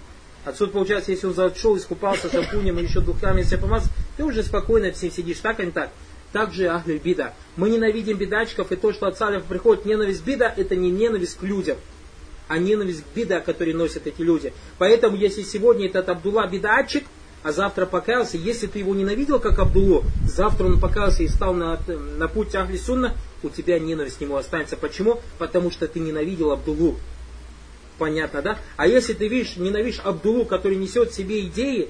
Отсюда 0.46 0.72
получается, 0.72 1.10
если 1.10 1.26
он 1.26 1.34
зашел, 1.34 1.76
искупался 1.76 2.30
шампунем 2.30 2.78
и 2.78 2.84
еще 2.84 3.00
духами 3.00 3.42
себя 3.42 3.58
помазал, 3.58 3.90
ты 4.16 4.22
уже 4.22 4.44
спокойно 4.44 4.92
всем 4.92 5.10
сидишь, 5.10 5.38
так 5.38 5.58
или 5.58 5.70
так. 5.70 5.90
Так 6.32 6.52
же 6.52 6.68
Ахлюль 6.68 6.98
Бида. 6.98 7.34
Мы 7.56 7.68
ненавидим 7.68 8.16
бедачков, 8.16 8.70
и 8.70 8.76
то, 8.76 8.92
что 8.92 9.06
от 9.08 9.18
салев 9.18 9.42
приходит 9.44 9.86
ненависть 9.86 10.24
бида, 10.24 10.52
это 10.56 10.76
не 10.76 10.90
ненависть 10.90 11.36
к 11.38 11.42
людям, 11.42 11.76
а 12.46 12.58
ненависть 12.58 13.02
к 13.02 13.16
бида, 13.16 13.40
который 13.40 13.74
носят 13.74 14.06
эти 14.06 14.22
люди. 14.22 14.52
Поэтому, 14.78 15.16
если 15.16 15.42
сегодня 15.42 15.86
этот 15.86 16.08
Абдулла 16.10 16.46
бедачик, 16.46 17.02
а 17.42 17.50
завтра 17.50 17.84
покаялся, 17.84 18.36
если 18.36 18.68
ты 18.68 18.78
его 18.78 18.94
ненавидел 18.94 19.40
как 19.40 19.58
Абдуллу, 19.58 20.04
завтра 20.28 20.66
он 20.66 20.78
покаялся 20.78 21.24
и 21.24 21.28
стал 21.28 21.54
на, 21.54 21.80
на 21.88 22.28
путь 22.28 22.54
Ахли 22.54 22.76
Сунна, 22.76 23.16
у 23.42 23.48
тебя 23.48 23.80
ненависть 23.80 24.18
к 24.18 24.20
нему 24.20 24.36
останется. 24.36 24.76
Почему? 24.76 25.20
Потому 25.38 25.72
что 25.72 25.88
ты 25.88 25.98
ненавидел 25.98 26.52
Абдуллу. 26.52 26.96
Понятно, 27.98 28.42
да? 28.42 28.58
А 28.76 28.86
если 28.86 29.14
ты 29.14 29.28
видишь, 29.28 29.56
ненавидишь 29.56 30.00
Абдулу, 30.00 30.44
который 30.44 30.76
несет 30.76 31.10
в 31.10 31.14
себе 31.14 31.40
идеи, 31.46 31.88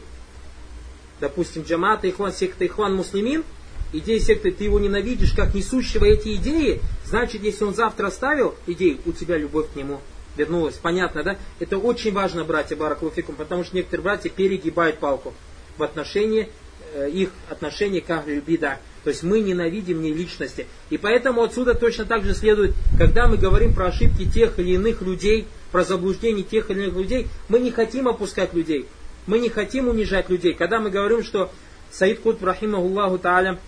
допустим, 1.20 1.62
джамата, 1.62 2.08
ихван, 2.08 2.32
секта, 2.32 2.64
ихван, 2.64 2.94
муслимин, 2.94 3.44
идеи 3.92 4.18
секты, 4.18 4.52
ты 4.52 4.64
его 4.64 4.78
ненавидишь 4.78 5.32
как 5.32 5.54
несущего 5.54 6.04
эти 6.04 6.34
идеи, 6.36 6.80
значит, 7.04 7.42
если 7.42 7.64
он 7.64 7.74
завтра 7.74 8.08
оставил 8.08 8.54
идеи, 8.66 9.00
у 9.04 9.12
тебя 9.12 9.36
любовь 9.36 9.66
к 9.72 9.76
нему 9.76 10.00
вернулась. 10.36 10.76
Понятно, 10.76 11.22
да? 11.22 11.38
Это 11.58 11.78
очень 11.78 12.12
важно, 12.12 12.44
братья 12.44 12.76
Баракулуфикум, 12.76 13.36
потому 13.36 13.64
что 13.64 13.74
некоторые 13.74 14.04
братья 14.04 14.28
перегибают 14.28 14.98
палку 14.98 15.34
в 15.76 15.82
отношении 15.82 16.48
э, 16.94 17.10
их 17.10 17.30
отношения 17.48 18.00
к 18.00 18.10
Ахлю 18.10 18.42
Бида. 18.42 18.78
То 19.06 19.10
есть 19.10 19.22
мы 19.22 19.38
ненавидим 19.38 20.02
не 20.02 20.12
личности. 20.12 20.66
И 20.90 20.98
поэтому 20.98 21.44
отсюда 21.44 21.74
точно 21.74 22.06
так 22.06 22.24
же 22.24 22.34
следует, 22.34 22.74
когда 22.98 23.28
мы 23.28 23.36
говорим 23.36 23.72
про 23.72 23.86
ошибки 23.86 24.28
тех 24.28 24.58
или 24.58 24.72
иных 24.72 25.00
людей, 25.00 25.46
про 25.70 25.84
заблуждение 25.84 26.42
тех 26.42 26.72
или 26.72 26.86
иных 26.86 26.96
людей, 26.96 27.28
мы 27.48 27.60
не 27.60 27.70
хотим 27.70 28.08
опускать 28.08 28.52
людей. 28.52 28.88
Мы 29.28 29.38
не 29.38 29.48
хотим 29.48 29.86
унижать 29.86 30.28
людей. 30.28 30.54
Когда 30.54 30.80
мы 30.80 30.90
говорим, 30.90 31.22
что 31.22 31.52
Саид 31.92 32.18
Кут 32.18 32.42
Рахимахуллаху 32.42 33.18
Тааля 33.18 33.60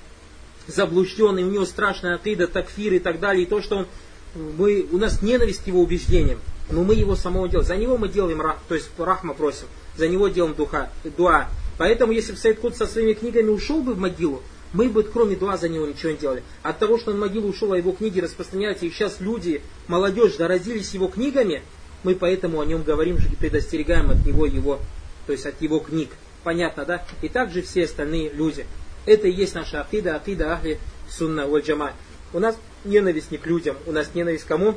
заблужденный, 0.66 1.44
у 1.44 1.50
него 1.52 1.66
страшная 1.66 2.16
акида, 2.16 2.48
такфир 2.48 2.94
и 2.94 2.98
так 2.98 3.20
далее, 3.20 3.44
и 3.44 3.46
то, 3.46 3.62
что 3.62 3.76
он, 3.76 3.86
мы, 4.34 4.88
у 4.90 4.98
нас 4.98 5.22
ненависть 5.22 5.62
к 5.62 5.66
его 5.68 5.80
убеждениям, 5.82 6.40
но 6.68 6.82
мы 6.82 6.96
его 6.96 7.14
самого 7.14 7.48
делаем. 7.48 7.68
За 7.68 7.76
него 7.76 7.96
мы 7.96 8.08
делаем 8.08 8.42
то 8.66 8.74
есть 8.74 8.90
рахма 8.98 9.34
просим, 9.34 9.66
за 9.96 10.08
него 10.08 10.26
делаем 10.26 10.56
духа, 10.56 10.90
дуа. 11.16 11.48
Поэтому, 11.76 12.10
если 12.10 12.32
бы 12.32 12.38
Саид 12.38 12.58
Кут 12.58 12.76
со 12.76 12.88
своими 12.88 13.12
книгами 13.12 13.50
ушел 13.50 13.82
бы 13.82 13.94
в 13.94 14.00
могилу, 14.00 14.42
мы 14.72 14.88
бы 14.88 15.02
кроме 15.02 15.36
дуа 15.36 15.56
за 15.56 15.68
него 15.68 15.86
ничего 15.86 16.10
не 16.10 16.18
делали. 16.18 16.42
От 16.62 16.78
того, 16.78 16.98
что 16.98 17.12
он 17.12 17.18
могилу 17.18 17.48
ушел, 17.48 17.72
а 17.72 17.78
его 17.78 17.92
книги 17.92 18.20
распространяются, 18.20 18.86
и 18.86 18.90
сейчас 18.90 19.20
люди, 19.20 19.62
молодежь, 19.86 20.36
заразились 20.36 20.94
его 20.94 21.08
книгами, 21.08 21.62
мы 22.04 22.14
поэтому 22.14 22.60
о 22.60 22.66
нем 22.66 22.82
говорим 22.82 23.16
и 23.16 23.36
предостерегаем 23.36 24.10
от 24.10 24.24
него 24.24 24.46
его, 24.46 24.78
то 25.26 25.32
есть 25.32 25.46
от 25.46 25.60
его 25.60 25.80
книг. 25.80 26.10
Понятно, 26.44 26.84
да? 26.84 27.04
И 27.22 27.28
также 27.28 27.62
все 27.62 27.84
остальные 27.84 28.30
люди. 28.30 28.66
Это 29.06 29.26
и 29.26 29.32
есть 29.32 29.54
наша 29.54 29.80
акида, 29.80 30.16
акида 30.16 30.52
ахли 30.52 30.78
сунна 31.08 31.46
валь 31.46 31.62
джама. 31.62 31.92
У 32.32 32.38
нас 32.38 32.56
ненависть 32.84 33.30
не 33.30 33.38
к 33.38 33.46
людям, 33.46 33.76
у 33.86 33.92
нас 33.92 34.14
ненависть 34.14 34.44
к 34.44 34.48
кому? 34.48 34.74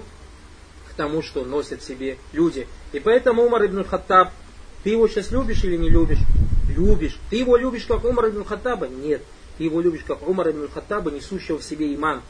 К 0.90 0.94
тому, 0.96 1.22
что 1.22 1.44
носят 1.44 1.84
себе 1.84 2.18
люди. 2.32 2.68
И 2.94 3.00
поэтому 3.00 3.44
Умар 3.44 3.66
ибн 3.66 3.84
Хаттаб, 3.84 4.32
ты 4.84 4.92
его 4.92 5.08
сейчас 5.08 5.32
любишь 5.32 5.64
или 5.64 5.78
не 5.78 5.90
любишь? 5.90 6.20
Любишь. 6.70 7.20
Ты 7.30 7.36
его 7.38 7.58
любишь, 7.58 7.86
как 7.86 8.04
Умар 8.06 8.30
ибн 8.30 8.44
Хаттаба? 8.44 8.88
Нет. 8.88 9.22
Ты 9.62 9.66
его 9.66 9.80
любишь, 9.80 10.02
как 10.08 10.28
Умар 10.28 10.50
ибн 10.50 10.70
Хаттаба, 10.74 11.12
несущего 11.12 11.60
в 11.60 11.64
себе 11.64 11.94
иман. 11.94 12.24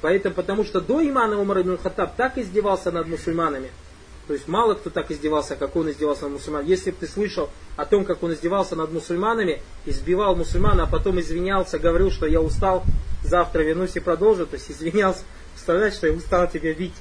Поэтому, 0.00 0.34
потому 0.34 0.64
что 0.64 0.80
до 0.80 1.06
имана 1.06 1.38
Умар 1.38 1.60
ибн 1.60 1.76
Хаттаб 1.76 2.16
так 2.16 2.38
издевался 2.38 2.90
над 2.90 3.06
мусульманами– 3.08 3.70
то 4.26 4.32
есть 4.32 4.48
мало 4.48 4.74
кто 4.74 4.90
так 4.90 5.10
издевался, 5.10 5.54
как 5.54 5.76
он 5.76 5.90
издевался 5.90 6.24
над 6.24 6.32
мусульманами. 6.32 6.68
Если 6.68 6.90
бы 6.90 6.96
ты 6.98 7.06
слышал 7.06 7.48
о 7.76 7.84
том, 7.84 8.04
как 8.04 8.22
он 8.22 8.32
издевался 8.32 8.74
над 8.74 8.90
мусульманами, 8.90 9.60
избивал 9.84 10.34
мусульман, 10.34 10.80
а 10.80 10.86
потом 10.86 11.20
извинялся, 11.20 11.78
говорил, 11.78 12.10
что 12.10 12.26
я 12.26 12.40
устал, 12.40 12.82
завтра 13.22 13.62
вернусь 13.62 13.94
и 13.94 14.00
продолжу, 14.00 14.46
то 14.46 14.54
есть 14.54 14.70
извинялся, 14.70 15.22
представляешь, 15.52 15.94
что 15.94 16.08
я 16.08 16.12
устал 16.12 16.48
тебя 16.48 16.74
бить, 16.74 16.94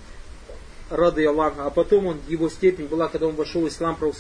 рады 0.92 1.26
Аллаха. 1.26 1.66
А 1.66 1.72
потом 1.72 2.06
он, 2.06 2.20
его 2.28 2.48
степень 2.48 2.86
была, 2.86 3.08
когда 3.08 3.26
он 3.26 3.36
вошел 3.36 3.62
в 3.62 3.70
ислам, 3.70 3.96
пророк 3.96 4.16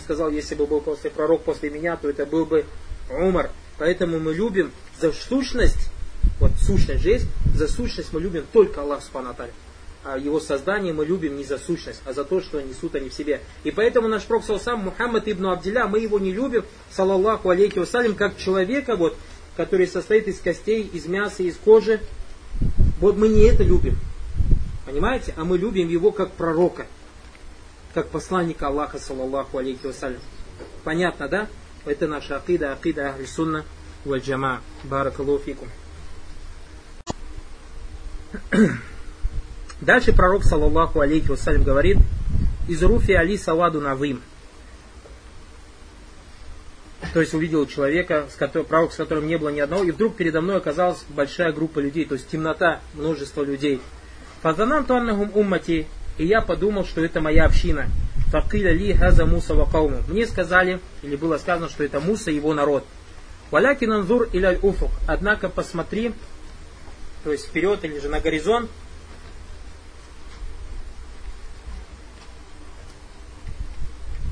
сказал, 0.00 0.30
если 0.30 0.54
бы 0.54 0.66
был 0.66 0.80
после 0.80 1.10
пророк 1.10 1.42
после 1.42 1.68
меня, 1.68 1.96
то 1.96 2.08
это 2.08 2.24
был 2.24 2.46
бы 2.46 2.64
Умар. 3.10 3.50
Поэтому 3.78 4.18
мы 4.18 4.34
любим 4.34 4.72
за 5.00 5.12
сущность, 5.12 5.90
вот 6.40 6.52
сущность 6.58 7.02
же 7.02 7.20
за 7.54 7.68
сущность 7.68 8.12
мы 8.12 8.20
любим 8.20 8.44
только 8.52 8.80
Аллах 8.80 9.02
Субхану 9.02 9.34
а 10.06 10.18
его 10.18 10.38
создание 10.38 10.92
мы 10.92 11.04
любим 11.04 11.36
не 11.36 11.42
за 11.42 11.58
сущность, 11.58 12.00
а 12.04 12.12
за 12.12 12.24
то, 12.24 12.40
что 12.40 12.60
несут 12.60 12.94
они 12.94 13.08
в 13.08 13.14
себе. 13.14 13.40
И 13.64 13.72
поэтому 13.72 14.06
наш 14.06 14.22
пророк 14.22 14.44
сам 14.62 14.84
Мухаммад 14.84 15.26
ибн 15.26 15.46
Абдилля, 15.46 15.88
мы 15.88 15.98
его 15.98 16.20
не 16.20 16.32
любим, 16.32 16.64
саллаллаху 16.92 17.50
алейхи 17.50 17.80
вассалям, 17.80 18.14
как 18.14 18.38
человека, 18.38 18.94
вот, 18.94 19.16
который 19.56 19.88
состоит 19.88 20.28
из 20.28 20.38
костей, 20.38 20.82
из 20.82 21.06
мяса, 21.06 21.42
из 21.42 21.56
кожи. 21.56 22.00
Вот 23.00 23.16
мы 23.16 23.26
не 23.26 23.46
это 23.48 23.64
любим. 23.64 23.98
Понимаете? 24.86 25.34
А 25.36 25.44
мы 25.44 25.58
любим 25.58 25.88
его 25.88 26.12
как 26.12 26.30
пророка, 26.32 26.86
как 27.92 28.08
посланника 28.08 28.68
Аллаха, 28.68 29.00
саллаллаху 29.00 29.58
алейхи 29.58 29.86
вассалям. 29.86 30.20
Понятно, 30.84 31.28
да? 31.28 31.48
Это 31.86 32.08
наша 32.08 32.36
акида, 32.36 32.72
акида 32.72 33.10
ахли 33.10 33.26
сунна 33.26 33.64
валь 34.04 34.20
джама. 34.20 34.60
Баракаллаху 34.84 35.44
фикум. 35.44 35.68
Дальше 39.80 40.12
пророк, 40.12 40.42
саллаллаху 40.42 41.00
алейхи 41.00 41.28
вассалям, 41.28 41.62
говорит, 41.62 41.98
из 42.68 42.82
руфи 42.82 43.12
али 43.12 43.38
саваду 43.38 43.80
навым. 43.80 44.20
То 47.14 47.20
есть 47.20 47.34
увидел 47.34 47.66
человека, 47.66 48.26
с 48.32 48.34
которым, 48.34 48.66
пророк, 48.66 48.92
с 48.92 48.96
которым 48.96 49.28
не 49.28 49.38
было 49.38 49.50
ни 49.50 49.60
одного, 49.60 49.84
и 49.84 49.92
вдруг 49.92 50.16
передо 50.16 50.40
мной 50.40 50.56
оказалась 50.56 51.04
большая 51.08 51.52
группа 51.52 51.78
людей, 51.78 52.04
то 52.04 52.14
есть 52.14 52.28
темнота, 52.28 52.80
множество 52.94 53.44
людей. 53.44 53.80
Фазанан 54.42 54.86
туаннахум 54.86 55.30
уммати, 55.34 55.86
и 56.18 56.26
я 56.26 56.40
подумал, 56.40 56.84
что 56.84 57.04
это 57.04 57.20
моя 57.20 57.44
община. 57.44 57.88
Факиля 58.30 58.72
ли 58.72 58.92
хаза 58.92 59.24
Муса 59.24 59.54
вакауму. 59.54 60.02
Мне 60.08 60.26
сказали, 60.26 60.80
или 61.02 61.16
было 61.16 61.38
сказано, 61.38 61.68
что 61.68 61.84
это 61.84 62.00
Муса 62.00 62.30
его 62.30 62.54
народ. 62.54 62.84
Валякин 63.50 63.92
анзур 63.92 64.28
иляль 64.32 64.58
уфук. 64.62 64.90
Однако 65.06 65.48
посмотри, 65.48 66.12
то 67.22 67.32
есть 67.32 67.46
вперед 67.46 67.84
или 67.84 67.98
же 68.00 68.08
на 68.08 68.20
горизонт, 68.20 68.68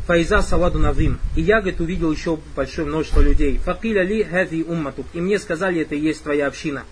Файза 0.06 0.42
Саваду 0.42 0.78
Назим. 0.78 1.18
И 1.34 1.40
я, 1.40 1.60
говорит, 1.60 1.80
увидел 1.80 2.12
еще 2.12 2.38
большое 2.54 2.86
множество 2.86 3.22
людей. 3.22 3.56
Факиля 3.58 4.02
ли 4.02 4.22
хази 4.22 4.62
умматук. 4.62 5.06
И 5.14 5.20
мне 5.20 5.38
сказали, 5.38 5.80
это 5.80 5.94
и 5.94 6.00
есть 6.00 6.22
твоя 6.22 6.46
община. 6.46 6.84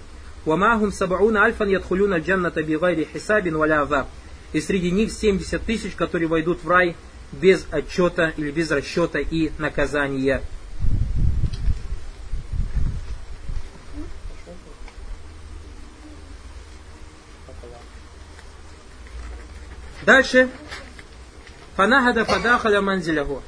Вамахум 0.46 0.92
сабауна 0.92 1.44
альфан 1.44 1.68
ядхулюна 1.68 2.18
джанната 2.20 2.62
бигайри 2.62 3.06
хисабин 3.12 3.58
валя 3.58 3.82
азаб. 3.82 4.08
И 4.52 4.60
среди 4.60 4.90
них 4.90 5.12
70 5.12 5.62
тысяч, 5.62 5.94
которые 5.94 6.28
войдут 6.28 6.62
в 6.62 6.68
рай 6.68 6.96
без 7.32 7.66
отчета 7.70 8.32
или 8.36 8.50
без 8.50 8.70
расчета 8.70 9.18
и 9.18 9.50
наказания. 9.58 10.42
Дальше 20.04 20.50
Фанахада 21.76 22.24
фадахаля 22.24 22.80
манзилягу. 22.82 23.42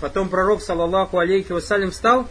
Потом 0.00 0.28
пророк, 0.28 0.62
саллаллаху 0.62 1.18
алейхи 1.18 1.52
вассалям, 1.52 1.90
встал 1.90 2.28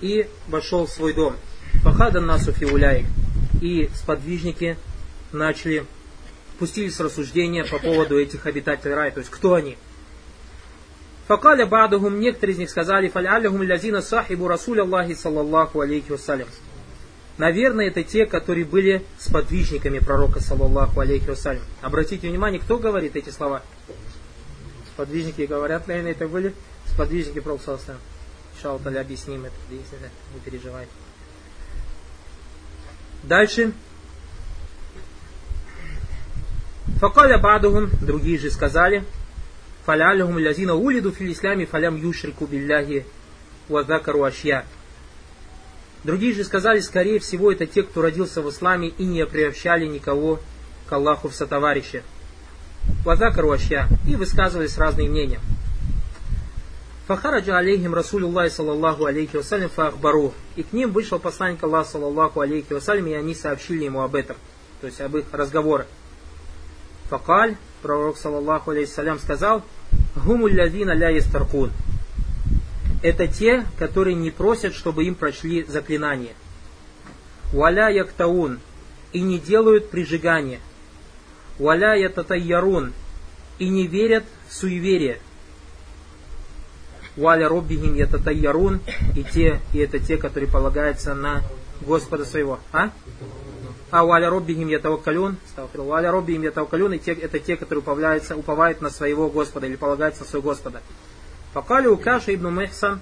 и 0.00 0.28
вошел 0.46 0.86
в 0.86 0.90
свой 0.90 1.12
дом. 1.12 1.36
Фахада 1.82 2.20
насу 2.20 2.52
фиуляй. 2.52 3.06
И 3.60 3.90
сподвижники 3.94 4.78
начали, 5.32 5.84
пустились 6.58 6.96
в 6.96 7.00
рассуждения 7.00 7.64
по 7.64 7.78
поводу 7.78 8.18
этих 8.18 8.46
обитателей 8.46 8.94
рая, 8.94 9.10
то 9.10 9.20
есть 9.20 9.30
кто 9.30 9.54
они. 9.54 9.78
Факаля 11.26 11.66
бадухум, 11.66 12.20
некоторые 12.20 12.54
из 12.54 12.58
них 12.58 12.70
сказали, 12.70 13.08
фаляляхум 13.08 13.62
лязина 13.62 14.00
сахибу 14.00 14.48
расуля 14.48 14.82
Аллахи 14.82 15.14
саллаллаху 15.14 15.80
алейхи 15.80 16.10
вассалям. 16.10 16.48
Наверное, 17.36 17.88
это 17.88 18.02
те, 18.02 18.26
которые 18.26 18.64
были 18.64 19.04
сподвижниками 19.18 19.98
пророка, 19.98 20.40
саллаллаху 20.40 21.00
алейхи 21.00 21.28
вассалям. 21.28 21.62
Обратите 21.82 22.28
внимание, 22.28 22.60
кто 22.60 22.78
говорит 22.78 23.14
эти 23.14 23.30
слова? 23.30 23.62
Подвижники 24.96 25.42
говорят, 25.42 25.86
наверное, 25.86 26.10
это 26.10 26.26
были 26.26 26.52
сподвижники 26.86 27.38
Пророка 27.38 27.78
Шауталя 28.60 29.00
объясним 29.00 29.44
это, 29.44 29.54
если 29.70 29.96
не 30.34 30.40
переживайте. 30.44 30.90
Дальше. 33.22 33.72
Факаля 36.96 37.38
бадухум, 37.38 37.90
другие 38.00 38.38
же 38.38 38.50
сказали, 38.50 39.04
фалялюхум 39.84 40.38
лязина 40.38 40.74
улиду 40.74 41.12
фил 41.12 41.34
фалям 41.66 41.96
юшрику 41.96 42.46
билляхи 42.46 43.06
вазакару 43.68 44.24
ашья. 44.24 44.64
Другие 46.04 46.34
же 46.34 46.44
сказали, 46.44 46.80
скорее 46.80 47.18
всего, 47.18 47.52
это 47.52 47.66
те, 47.66 47.82
кто 47.82 48.02
родился 48.02 48.42
в 48.42 48.50
исламе 48.50 48.88
и 48.88 49.04
не 49.04 49.24
приобщали 49.26 49.86
никого 49.86 50.40
к 50.88 50.92
Аллаху 50.92 51.28
в 51.28 51.34
сотоварища. 51.34 52.02
Вазакару 53.04 53.50
ашья. 53.50 53.88
И 54.06 54.16
высказывались 54.16 54.78
разные 54.78 55.08
мнения. 55.08 55.40
Фахараджа 57.06 57.56
алейхим 57.56 57.94
Расулюллахи 57.94 58.52
саллаллаху 58.52 59.06
алейхи 59.06 59.36
вассалям 59.36 59.70
фахбару. 59.70 60.34
И 60.56 60.62
к 60.62 60.72
ним 60.72 60.92
вышел 60.92 61.18
посланник 61.18 61.62
Аллаха 61.62 61.90
саллаллаху 61.90 62.40
алейхи 62.40 62.72
вассалям, 62.72 63.06
и 63.06 63.14
они 63.14 63.34
сообщили 63.34 63.84
ему 63.84 64.02
об 64.02 64.14
этом. 64.14 64.36
То 64.80 64.86
есть 64.86 65.00
об 65.00 65.16
их 65.16 65.24
разговорах. 65.32 65.86
Факаль, 67.10 67.56
пророк 67.82 68.16
саллаллаху 68.18 68.70
алейхи 68.70 68.90
вассалям 68.90 69.18
сказал, 69.18 69.62
Гумуллязина 70.16 70.92
ля 70.92 71.10
ястаркун. 71.10 71.70
Это 73.02 73.28
те, 73.28 73.64
которые 73.78 74.14
не 74.14 74.30
просят, 74.30 74.74
чтобы 74.74 75.04
им 75.04 75.14
прочли 75.14 75.64
заклинание. 75.64 76.34
Валя 77.52 77.88
яктаун. 77.88 78.60
И 79.12 79.20
не 79.20 79.38
делают 79.38 79.90
прижигания. 79.90 80.60
Валя 81.58 81.94
ятатайярун. 81.94 82.92
И 83.58 83.68
не 83.68 83.86
верят 83.86 84.24
в 84.48 84.54
суеверие 84.54 85.20
Валя 87.18 87.48
роббихим 87.48 87.94
ятатайярун, 87.94 88.80
и 89.16 89.24
те, 89.24 89.60
и 89.72 89.78
это 89.78 89.98
те, 89.98 90.16
которые 90.16 90.48
полагаются 90.48 91.14
на 91.14 91.42
Господа 91.80 92.24
своего. 92.24 92.60
А? 92.72 92.92
А 93.90 94.04
валя 94.04 94.28
роббихим 94.28 94.68
ятавакалюн, 94.68 95.38
валя 95.74 96.10
роббихим 96.10 96.42
ятавакалюн, 96.42 96.92
и 96.94 96.98
те, 96.98 97.12
это 97.12 97.38
те, 97.38 97.56
которые 97.56 97.80
уповаются, 97.80 98.36
уповают 98.36 98.82
на 98.82 98.90
своего 98.90 99.30
Господа 99.30 99.66
или 99.66 99.76
полагаются 99.76 100.22
на 100.22 100.28
своего 100.28 100.50
Господа. 100.50 100.82
Факали 101.54 101.86
Укаша 101.86 102.34
ибн 102.34 102.48
Мехсан, 102.48 103.00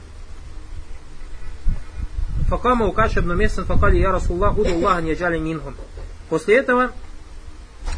Факама 2.48 2.86
Укаша 2.86 3.18
ибн 3.18 3.36
Мехсан, 3.36 3.64
факали 3.64 3.98
я 3.98 4.12
Расуллах, 4.12 4.56
уду 4.56 4.72
Аллаха 4.72 5.02
не 5.02 5.40
минхум. 5.40 5.74
После 6.28 6.56
этого, 6.56 6.92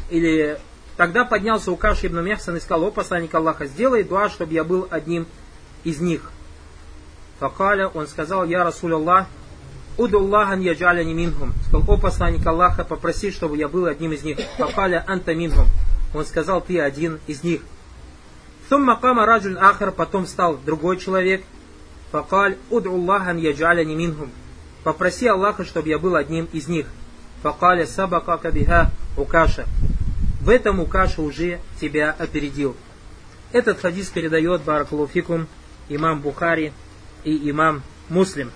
или 0.08 0.58
тогда 0.96 1.26
поднялся 1.26 1.70
Укаша 1.70 2.06
ибн 2.06 2.24
Мехсан 2.24 2.56
и 2.56 2.60
сказал, 2.60 2.84
о 2.84 2.90
посланник 2.90 3.34
Аллаха, 3.34 3.66
сделай 3.66 4.02
дуа, 4.02 4.30
чтобы 4.30 4.54
я 4.54 4.64
был 4.64 4.88
одним 4.90 5.26
из 5.84 6.00
них. 6.00 6.30
Факаля, 7.38 7.88
он 7.88 8.06
сказал, 8.06 8.46
я 8.46 8.64
Расуль 8.64 8.94
Аллах, 8.94 9.26
Уду 9.98 10.20
Аллахан 10.20 10.60
яджаляни 10.60 11.12
минхум. 11.12 11.52
Сказал, 11.66 11.82
о 11.88 11.98
посланник 11.98 12.46
Аллаха, 12.46 12.84
попроси, 12.84 13.32
чтобы 13.32 13.56
я 13.56 13.66
был 13.66 13.86
одним 13.86 14.12
из 14.12 14.22
них. 14.22 14.38
Факаля 14.56 15.04
анта 15.08 15.34
минхум. 15.34 15.66
Он 16.14 16.24
сказал, 16.24 16.60
ты 16.60 16.80
один 16.80 17.18
из 17.26 17.42
них. 17.42 17.62
Сумма 18.68 18.94
кама 18.94 19.26
раджуль 19.26 19.58
ахар, 19.58 19.90
потом 19.90 20.28
стал 20.28 20.56
другой 20.56 20.98
человек. 20.98 21.42
Факаль, 22.12 22.56
уду 22.70 22.92
Аллахан 22.94 23.38
яджаляни 23.38 23.96
минхум. 23.96 24.30
Попроси 24.84 25.26
Аллаха, 25.26 25.64
чтобы 25.64 25.88
я 25.88 25.98
был 25.98 26.14
одним 26.14 26.48
из 26.52 26.68
них. 26.68 26.86
Факаля 27.42 27.84
сабака 27.84 28.38
кабиха 28.38 28.92
укаша. 29.16 29.66
В 30.40 30.48
этом 30.48 30.78
Укаша 30.78 31.20
уже 31.20 31.58
тебя 31.80 32.14
опередил. 32.16 32.76
Этот 33.52 33.80
хадис 33.80 34.08
передает 34.08 34.62
Баракулуфикум 34.62 35.48
имам 35.88 36.20
Бухари 36.20 36.72
и 37.24 37.50
имам 37.50 37.82
Муслим. 38.08 38.52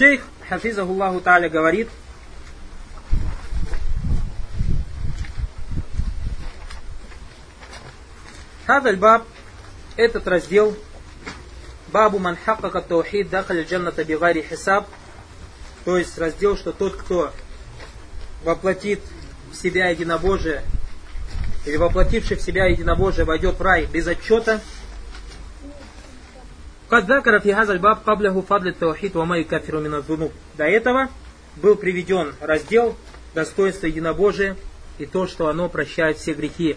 Шейх 0.00 0.22
Хафизахуллаху 0.48 1.20
Таля 1.20 1.50
говорит, 1.50 1.90
Хадаль 8.66 8.96
баб, 8.96 9.26
этот 9.96 10.26
раздел, 10.26 10.74
бабу 11.88 12.18
ман 12.18 12.38
хакака 12.42 12.80
таухид 12.80 13.28
дахаль 13.28 13.62
джанната 13.64 14.02
бигари 14.02 14.40
хисаб, 14.40 14.86
то 15.84 15.98
есть 15.98 16.16
раздел, 16.16 16.56
что 16.56 16.72
тот, 16.72 16.96
кто 16.96 17.34
воплотит 18.42 19.02
в 19.52 19.54
себя 19.54 19.90
единобожие 19.90 20.62
или 21.66 21.76
воплотивший 21.76 22.38
в 22.38 22.40
себя 22.40 22.64
единобожие 22.68 23.26
войдет 23.26 23.58
в 23.58 23.60
рай 23.60 23.84
без 23.84 24.06
отчета. 24.06 24.62
Кадзакара 26.90 27.38
фигазаль 27.38 27.78
баб 27.78 28.02
кабляху 28.02 28.42
фадли 28.42 28.72
таухид 28.72 29.14
вамай 29.14 29.44
кафиру 29.44 29.78
миназунуб. 29.78 30.32
До 30.58 30.64
этого 30.64 31.08
был 31.62 31.76
приведен 31.76 32.34
раздел 32.40 32.96
достоинства 33.32 33.86
единобожия 33.86 34.56
и 34.98 35.06
то, 35.06 35.28
что 35.28 35.46
оно 35.46 35.68
прощает 35.68 36.18
все 36.18 36.34
грехи. 36.34 36.76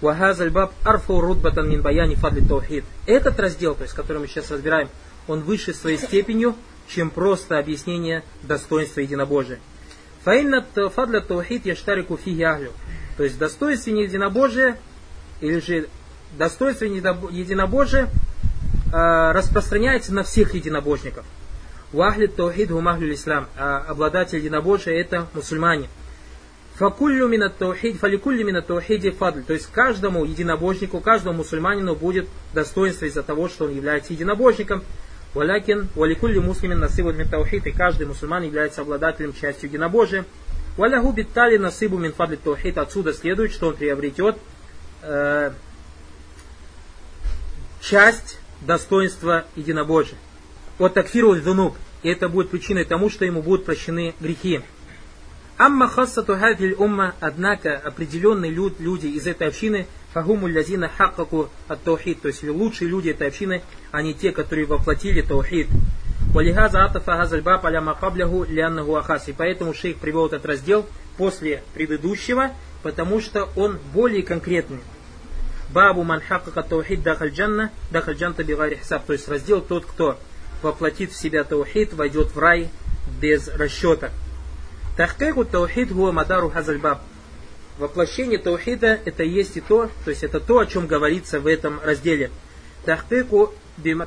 Вахазаль 0.00 0.48
баб 0.48 0.72
арфу 0.82 1.20
рудбатан 1.20 1.68
мин 1.68 1.82
баяни 1.82 2.14
фадли 2.14 2.40
таухид. 2.40 2.86
Этот 3.04 3.38
раздел, 3.38 3.74
то 3.74 3.82
есть 3.82 3.94
который 3.94 4.16
мы 4.16 4.28
сейчас 4.28 4.50
разбираем, 4.50 4.88
он 5.28 5.40
выше 5.40 5.74
своей 5.74 5.98
степенью, 5.98 6.56
чем 6.88 7.10
просто 7.10 7.58
объяснение 7.58 8.24
достоинства 8.44 9.00
единобожия. 9.00 9.60
Фаинна 10.22 10.64
фадля 10.88 11.20
таухид 11.20 11.66
яштарику 11.66 12.16
фиги. 12.16 12.70
То 13.18 13.24
есть 13.24 13.38
достоинство 13.38 13.90
единобожия, 13.90 14.78
или 15.42 15.60
же 15.60 15.88
достоинство 16.38 16.86
единобожия 16.86 18.08
распространяется 18.94 20.14
на 20.14 20.22
всех 20.22 20.54
единобожников. 20.54 21.24
Вахли 21.92 22.26
таухид 22.26 22.70
гумахлю 22.70 23.12
ислам. 23.12 23.48
А 23.56 23.84
обладатель 23.88 24.38
единобожия 24.38 24.94
это 24.94 25.26
мусульмане. 25.34 25.88
Факуллю 26.76 27.26
мина 27.26 27.50
таухид, 27.50 27.98
фаликулли 27.98 28.44
мина 28.44 28.62
таухиди 28.62 29.10
фадль. 29.10 29.42
То 29.42 29.52
есть 29.52 29.66
каждому 29.72 30.24
единобожнику, 30.24 31.00
каждому 31.00 31.38
мусульманину 31.38 31.96
будет 31.96 32.28
достоинство 32.52 33.06
из-за 33.06 33.24
того, 33.24 33.48
что 33.48 33.64
он 33.64 33.74
является 33.74 34.12
единобожником. 34.12 34.84
Валякин, 35.34 35.88
валикулли 35.96 36.38
муслимин 36.38 36.78
насыбу 36.78 37.12
мин 37.12 37.28
таухид. 37.28 37.66
И 37.66 37.72
каждый 37.72 38.06
мусульман 38.06 38.44
является 38.44 38.82
обладателем 38.82 39.32
частью 39.32 39.70
единобожия. 39.70 40.24
Валяху 40.76 41.10
биттали 41.10 41.56
насыбу 41.56 41.98
мин 41.98 42.12
фадли 42.12 42.36
таухид. 42.36 42.78
Отсюда 42.78 43.12
следует, 43.12 43.52
что 43.52 43.68
он 43.68 43.76
приобретет 43.76 44.36
э, 45.02 45.50
часть 47.80 48.38
достоинства 48.66 49.44
единобожия. 49.56 50.18
Вот 50.78 50.94
такфиру 50.94 51.34
дунуб. 51.36 51.76
И 52.02 52.08
это 52.08 52.28
будет 52.28 52.50
причиной 52.50 52.84
тому, 52.84 53.08
что 53.08 53.24
ему 53.24 53.42
будут 53.42 53.64
прощены 53.64 54.14
грехи. 54.20 54.60
Амма 55.56 55.88
хассату 55.88 56.36
хадиль 56.36 56.74
умма, 56.74 57.14
однако 57.20 57.76
определенные 57.76 58.50
люд, 58.50 58.80
люди 58.80 59.06
из 59.06 59.26
этой 59.26 59.48
общины, 59.48 59.86
фагуму 60.12 60.48
лязина 60.48 60.88
хакаку 60.88 61.48
от 61.68 61.82
таухид, 61.82 62.20
то 62.22 62.28
есть 62.28 62.42
лучшие 62.42 62.88
люди 62.88 63.10
этой 63.10 63.28
общины, 63.28 63.62
они 63.92 64.14
те, 64.14 64.32
которые 64.32 64.66
воплотили 64.66 65.22
таухид. 65.22 65.68
Валихаза 66.34 66.84
атафа 66.84 67.16
газальбаб 67.16 67.64
аля 67.64 67.80
макабляху 67.80 68.44
ляннаху 68.44 68.96
ахас. 68.96 69.28
И 69.28 69.32
поэтому 69.32 69.72
шейх 69.72 69.98
привел 69.98 70.26
этот 70.26 70.44
раздел 70.44 70.84
после 71.16 71.62
предыдущего, 71.74 72.50
потому 72.82 73.20
что 73.20 73.48
он 73.54 73.78
более 73.92 74.24
конкретный. 74.24 74.80
Бабу 75.74 76.04
ман 76.04 76.20
хакака 76.20 76.62
таухид 76.62 77.02
дахаль 77.02 77.30
джанна, 77.30 77.72
дахаль 77.90 78.14
джанта 78.14 78.44
бигари 78.44 78.76
хисаб. 78.76 79.04
То 79.06 79.12
есть 79.12 79.28
раздел 79.28 79.60
тот, 79.60 79.84
кто 79.84 80.16
воплотит 80.62 81.10
в 81.10 81.16
себя 81.16 81.42
таухид, 81.42 81.92
войдет 81.94 82.32
в 82.32 82.38
рай 82.38 82.70
без 83.20 83.48
расчета. 83.48 84.10
Тахкайку 84.96 85.44
таухид 85.44 85.92
гуа 85.92 86.12
мадару 86.12 86.48
хазальбаб. 86.48 87.00
Воплощение 87.78 88.38
таухида 88.38 89.00
это 89.04 89.24
есть 89.24 89.56
и 89.56 89.60
то, 89.60 89.90
то 90.04 90.10
есть 90.10 90.22
это 90.22 90.38
то, 90.38 90.60
о 90.60 90.66
чем 90.66 90.86
говорится 90.86 91.40
в 91.40 91.48
этом 91.48 91.80
разделе. 91.82 92.30
Тахкайку 92.84 93.52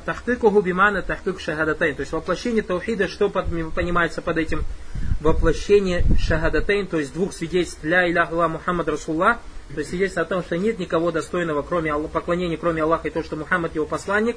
тахтыкуху 0.06 0.62
бимана 0.62 1.02
тахтык 1.02 1.38
шахадатайн. 1.38 1.94
То 1.94 2.00
есть 2.00 2.12
воплощение 2.12 2.62
таухида, 2.62 3.08
что 3.08 3.28
под, 3.28 3.50
понимается 3.74 4.22
под 4.22 4.38
этим? 4.38 4.64
Воплощение 5.20 6.06
шахадатайн, 6.18 6.86
то 6.86 6.98
есть 6.98 7.12
двух 7.12 7.34
свидетельств 7.34 7.84
ля 7.84 8.10
илях 8.10 8.30
Мухаммад 8.30 8.88
Расулла, 8.88 9.38
то 9.74 9.78
есть 9.80 9.90
свидетельство 9.90 10.22
о 10.22 10.26
том, 10.26 10.42
что 10.42 10.56
нет 10.56 10.78
никого 10.78 11.10
достойного 11.10 11.62
кроме 11.62 11.92
поклонения, 12.08 12.56
кроме 12.56 12.82
Аллаха, 12.82 13.08
и 13.08 13.10
то, 13.10 13.22
что 13.22 13.36
Мухаммад 13.36 13.74
его 13.74 13.86
посланник. 13.86 14.36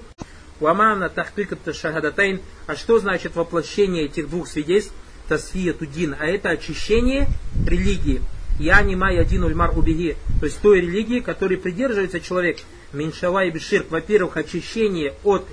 Уамана 0.59 1.09
тахтык 1.09 1.57
шахадатайн. 1.73 2.41
А 2.67 2.75
что 2.75 2.99
значит 2.99 3.35
воплощение 3.35 4.05
этих 4.05 4.29
двух 4.29 4.47
свидетельств? 4.47 4.93
Тасфия 5.27 5.73
тудин. 5.73 6.15
А 6.19 6.27
это 6.27 6.49
очищение 6.49 7.27
религии. 7.65 8.21
Я 8.59 8.81
не 8.81 8.95
май 8.95 9.17
один 9.17 9.43
ульмар 9.43 9.77
убеги. 9.77 10.17
То 10.39 10.45
есть 10.45 10.61
той 10.61 10.81
религии, 10.81 11.19
которой 11.19 11.57
придерживается 11.57 12.19
человек. 12.19 12.59
Меньшава 12.93 13.45
и 13.45 13.49
беширк. 13.49 13.89
Во-первых, 13.89 14.37
очищение 14.37 15.15
от 15.23 15.47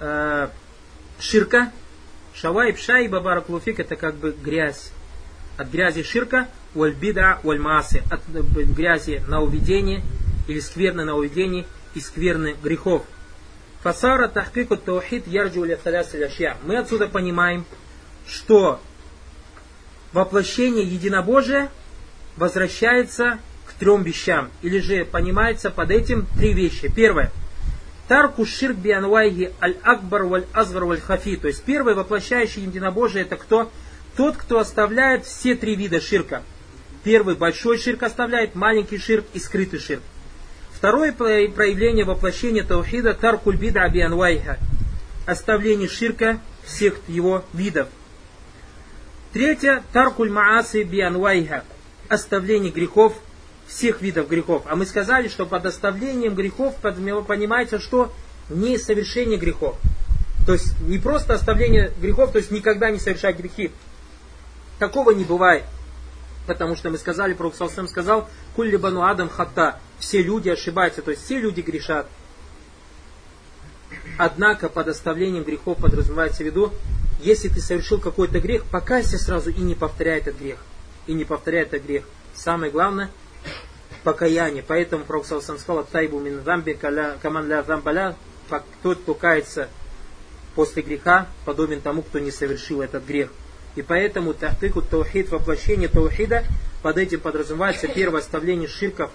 э, 0.00 0.48
ширка. 1.18 1.72
Шава 2.32 2.68
и 2.68 2.72
пша 2.72 3.00
и 3.00 3.08
бабараклуфик 3.08 3.80
это 3.80 3.96
как 3.96 4.14
бы 4.14 4.30
грязь. 4.30 4.92
От 5.56 5.70
грязи 5.70 6.04
ширка, 6.04 6.48
уальбида, 6.74 7.40
уальмасы. 7.42 8.02
От 8.10 8.20
э, 8.34 8.42
грязи 8.64 9.22
на 9.26 9.40
уведение 9.40 10.02
или 10.46 10.60
скверны 10.60 11.04
нововведений 11.04 11.66
и 11.94 12.00
скверны 12.00 12.56
грехов. 12.62 13.04
Фасара 13.82 14.28
тахкику 14.28 14.76
таухид 14.76 15.26
ярджу 15.26 15.64
Мы 16.64 16.78
отсюда 16.78 17.06
понимаем, 17.06 17.64
что 18.26 18.80
воплощение 20.12 20.84
единобожия 20.84 21.70
возвращается 22.36 23.38
к 23.66 23.74
трем 23.74 24.02
вещам. 24.02 24.50
Или 24.62 24.80
же 24.80 25.04
понимается 25.04 25.70
под 25.70 25.90
этим 25.90 26.26
три 26.38 26.52
вещи. 26.52 26.92
Первое. 26.92 27.30
Тарку 28.08 28.46
ширк 28.46 28.76
бианвайги 28.76 29.52
аль-акбар 29.60 30.24
валь-азгар 30.24 30.84
валь-хафи. 30.84 31.36
То 31.36 31.48
есть 31.48 31.62
первый 31.62 31.94
воплощающий 31.94 32.62
единобожие 32.62 33.24
это 33.24 33.36
кто? 33.36 33.70
Тот, 34.16 34.36
кто 34.36 34.58
оставляет 34.58 35.24
все 35.24 35.54
три 35.54 35.76
вида 35.76 36.00
ширка. 36.00 36.42
Первый 37.04 37.36
большой 37.36 37.78
ширк 37.78 38.02
оставляет, 38.02 38.54
маленький 38.54 38.98
ширк 38.98 39.26
и 39.34 39.38
скрытый 39.38 39.80
ширк. 39.80 40.02
Второе 40.72 41.12
проявление 41.12 42.04
воплощения 42.04 42.64
таухида 42.64 43.14
таркуль 43.14 43.56
бида 43.56 43.88
бианвайха. 43.88 44.58
Оставление 45.26 45.88
ширка 45.88 46.40
всех 46.64 47.00
его 47.08 47.44
видов. 47.52 47.88
Третье 49.32 49.82
таркуль 49.92 50.30
маасы 50.30 50.82
бианвайха. 50.84 51.64
Оставление 52.08 52.72
грехов 52.72 53.14
всех 53.66 54.00
видов 54.00 54.28
грехов. 54.28 54.62
А 54.66 54.76
мы 54.76 54.86
сказали, 54.86 55.28
что 55.28 55.46
под 55.46 55.66
оставлением 55.66 56.34
грехов 56.34 56.74
понимается, 56.76 57.78
что 57.78 58.12
не 58.48 58.78
совершение 58.78 59.38
грехов. 59.38 59.76
То 60.46 60.54
есть 60.54 60.78
не 60.80 60.98
просто 60.98 61.34
оставление 61.34 61.92
грехов, 62.00 62.32
то 62.32 62.38
есть 62.38 62.50
никогда 62.50 62.90
не 62.90 62.98
совершать 62.98 63.36
грехи. 63.36 63.70
Такого 64.78 65.10
не 65.10 65.24
бывает. 65.24 65.64
Потому 66.48 66.76
что 66.76 66.88
мы 66.88 66.96
сказали, 66.96 67.34
Пророк 67.34 67.54
Салсам 67.54 67.86
сказал, 67.86 68.26
кулли 68.56 68.76
бану 68.76 69.04
адам 69.04 69.28
хата, 69.28 69.78
все 69.98 70.22
люди 70.22 70.48
ошибаются, 70.48 71.02
то 71.02 71.10
есть 71.10 71.22
все 71.22 71.38
люди 71.38 71.60
грешат. 71.60 72.08
Однако 74.16 74.70
под 74.70 74.88
оставлением 74.88 75.44
грехов 75.44 75.76
подразумевается 75.76 76.42
в 76.42 76.46
виду, 76.46 76.72
если 77.20 77.48
ты 77.48 77.60
совершил 77.60 78.00
какой-то 78.00 78.40
грех, 78.40 78.64
покайся 78.64 79.18
сразу 79.18 79.50
и 79.50 79.60
не 79.60 79.74
повторяй 79.74 80.20
этот 80.20 80.38
грех. 80.38 80.58
И 81.06 81.12
не 81.12 81.26
повторяй 81.26 81.64
этот 81.64 81.84
грех. 81.84 82.04
Самое 82.34 82.72
главное, 82.72 83.10
покаяние. 84.02 84.64
Поэтому 84.66 85.04
Пророк 85.04 85.26
Салсам 85.26 85.58
сказал, 85.58 85.84
тайбу 85.84 86.18
мин 86.18 86.42
замби 86.44 86.72
каман 86.72 87.46
ля 87.46 87.62
замбаля, 87.62 88.16
тот, 88.82 88.98
кто 89.02 89.12
кается 89.12 89.68
после 90.54 90.82
греха, 90.82 91.28
подобен 91.44 91.82
тому, 91.82 92.00
кто 92.00 92.18
не 92.18 92.30
совершил 92.30 92.80
этот 92.80 93.04
грех. 93.04 93.28
И 93.76 93.82
поэтому 93.82 94.34
тахтыку 94.34 94.82
таухид, 94.82 95.30
воплощение 95.30 95.88
таухида, 95.88 96.44
под 96.82 96.98
этим 96.98 97.20
подразумевается 97.20 97.88
первое 97.88 98.20
оставление 98.20 98.68
ширков, 98.68 99.10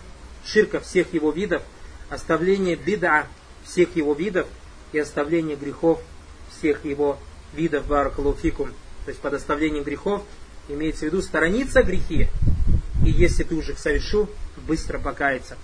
ширка 0.46 0.80
всех 0.80 1.14
его 1.14 1.32
видов, 1.32 1.62
оставление 2.10 2.76
бида 2.76 3.28
всех 3.64 3.96
его 3.96 4.14
видов 4.14 4.48
и 4.92 5.00
оставление 5.00 5.56
грехов 5.56 6.02
всех 6.58 6.86
его 6.86 7.18
видов 7.54 7.86
баракалуфикум. 7.88 8.70
То 9.06 9.10
есть 9.10 9.20
под 9.20 9.34
оставлением 9.34 9.84
грехов 9.84 10.24
имеется 10.68 11.02
в 11.02 11.04
виду 11.04 11.22
сторониться 11.22 11.84
грехи. 11.84 12.30
И 13.06 13.10
если 13.10 13.44
ты 13.44 13.56
уже 13.56 13.74
их 13.74 13.80
совершил, 13.80 14.30
быстро 14.66 15.00
покаяться. 15.00 15.58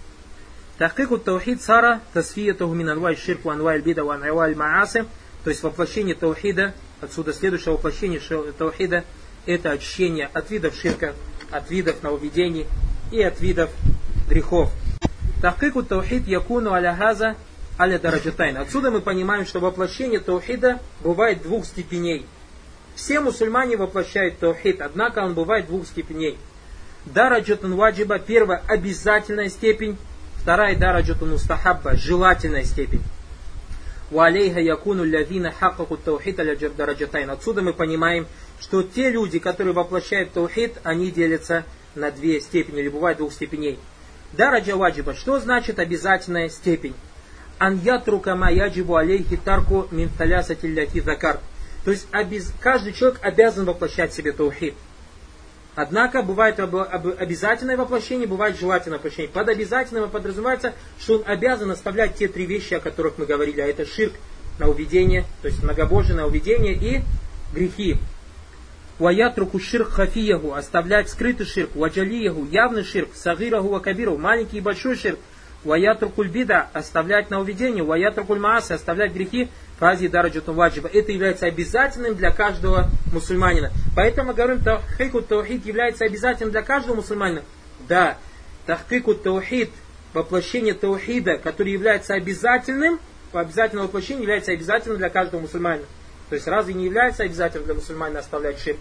Тахкику 0.77 1.17
таухид 1.17 1.61
сара 1.61 2.01
тасфиятуху 2.13 2.73
мин 2.73 2.89
анвай 2.89 3.15
ширку 3.15 3.49
анвай 3.49 3.81
бида 3.81 4.03
ва 4.03 4.15
анвай 4.15 4.55
мааси. 4.55 5.05
То 5.43 5.49
есть 5.49 5.63
воплощение 5.63 6.15
таухида 6.15 6.73
Отсюда 7.01 7.33
следующее 7.33 7.73
воплощение 7.73 8.19
таухида– 8.51 9.05
это 9.45 9.71
очищение 9.71 10.29
от 10.33 10.51
видов 10.51 10.75
ширка, 10.75 11.15
от 11.49 11.69
видов 11.71 12.03
нововведений 12.03 12.67
и 13.11 13.21
от 13.21 13.39
видов 13.39 13.69
грехов. 14.27 14.71
Тахкику 15.41 15.83
таухид 15.83 16.27
якуну 16.27 16.73
аля 16.73 16.93
хаза 16.93 17.35
аля 17.79 17.97
дараджатайн. 17.97 18.57
Отсюда 18.57 18.91
мы 18.91 18.99
понимаем, 18.99 19.45
что 19.45 19.59
воплощение 19.61 20.19
таухида 20.19 20.79
бывает 21.01 21.41
двух 21.41 21.65
степеней. 21.65 22.25
Все 22.95 23.21
мусульмане 23.21 23.77
воплощают 23.77 24.39
таухид, 24.39 24.81
однако 24.81 25.19
он 25.19 25.33
бывает 25.33 25.67
двух 25.67 25.87
степеней. 25.87 26.37
Дараджатун 27.05 27.75
ваджиба, 27.75 28.19
первая 28.19 28.61
обязательная 28.67 29.47
степень, 29.47 29.97
вторая 30.35 30.75
дараджатун 30.75 31.31
устахабба, 31.31 31.95
желательная 31.95 32.65
степень. 32.65 33.01
Валейха 34.11 34.59
якуну 34.59 35.03
лявина 35.03 35.51
хакаку 35.51 35.97
таухид 35.97 36.39
аляджабдараджатайн. 36.39 37.29
Отсюда 37.29 37.61
мы 37.61 37.73
понимаем, 37.73 38.27
что 38.59 38.81
те 38.81 39.11
люди, 39.11 39.39
которые 39.39 39.73
воплощают 39.73 40.33
таухид, 40.33 40.77
они 40.83 41.11
делятся 41.11 41.63
на 41.95 42.11
две 42.11 42.41
степени, 42.41 42.79
или 42.79 42.89
бывает 42.89 43.17
двух 43.17 43.33
степеней. 43.33 43.77
Дараджа 44.33 44.75
ваджиба. 44.75 45.13
Что 45.13 45.39
значит 45.39 45.79
обязательная 45.79 46.49
степень? 46.49 46.95
Ан 47.59 47.79
ятрука 47.79 48.35
ма 48.35 48.47
алейхи 48.47 49.37
тарку 49.37 49.87
мин 49.91 50.09
талясати 50.17 50.65
ляти 50.65 51.01
закар. 51.01 51.39
То 51.85 51.91
есть 51.91 52.07
каждый 52.59 52.93
человек 52.93 53.19
обязан 53.21 53.65
воплощать 53.65 54.11
в 54.11 54.15
себе 54.15 54.31
таухид. 54.31 54.75
Однако 55.75 56.23
бывает 56.23 56.59
обязательное 56.59 57.77
воплощение, 57.77 58.27
бывает 58.27 58.59
желательное 58.59 58.97
воплощение. 58.97 59.31
Под 59.31 59.47
обязательным 59.49 60.09
подразумевается, 60.09 60.73
что 60.99 61.19
он 61.19 61.23
обязан 61.25 61.71
оставлять 61.71 62.15
те 62.15 62.27
три 62.27 62.45
вещи, 62.45 62.73
о 62.73 62.79
которых 62.79 63.17
мы 63.17 63.25
говорили, 63.25 63.61
а 63.61 63.67
это 63.67 63.85
ширк 63.85 64.13
на 64.57 64.67
уведение, 64.67 65.25
то 65.41 65.47
есть 65.47 65.63
многобожие 65.63 66.17
на 66.17 66.25
уведение 66.25 66.73
и 66.73 67.01
грехи. 67.53 67.97
Ваятруку 68.97 69.59
ширк 69.59 69.91
хафиягу, 69.91 70.53
оставлять 70.53 71.09
скрытый 71.09 71.45
ширк, 71.45 71.73
ваджалиягу, 71.75 72.45
явный 72.51 72.83
ширк, 72.83 73.15
сагираху 73.15 73.69
вакабиру, 73.69 74.17
маленький 74.17 74.57
и 74.57 74.61
большой 74.61 74.97
ширк, 74.97 75.19
ваятрукуль 75.63 76.29
бида, 76.29 76.67
оставлять 76.73 77.29
на 77.29 77.39
уведение, 77.39 77.83
ваятрукуль 77.83 78.39
маасы, 78.39 78.73
оставлять 78.73 79.13
грехи, 79.13 79.49
фази 79.77 80.07
дараджатун 80.07 80.55
ваджиба. 80.55 80.89
Это 80.91 81.11
является 81.11 81.45
обязательным 81.45 82.15
для 82.15 82.31
каждого 82.31 82.89
мусульманина. 83.11 83.71
Поэтому 83.95 84.29
мы 84.29 84.33
говорим, 84.33 84.63
тахкику 84.63 85.21
таухид 85.21 85.65
является 85.65 86.05
обязательным 86.05 86.51
для 86.51 86.61
каждого 86.61 86.95
мусульманина. 86.95 87.43
Да, 87.87 88.17
тахкику 88.65 89.15
таухид, 89.15 89.69
воплощение 90.13 90.73
таухида, 90.73 91.37
который 91.37 91.73
является 91.73 92.13
обязательным, 92.13 92.99
по 93.31 93.41
обязательному 93.41 93.87
воплощению 93.87 94.23
является 94.23 94.51
обязательным 94.51 94.97
для 94.97 95.09
каждого 95.09 95.41
мусульманина. 95.41 95.85
То 96.29 96.35
есть 96.35 96.47
разве 96.47 96.73
не 96.73 96.85
является 96.85 97.23
обязательным 97.23 97.65
для 97.65 97.75
мусульманина 97.75 98.19
оставлять 98.19 98.59
ширк? 98.59 98.79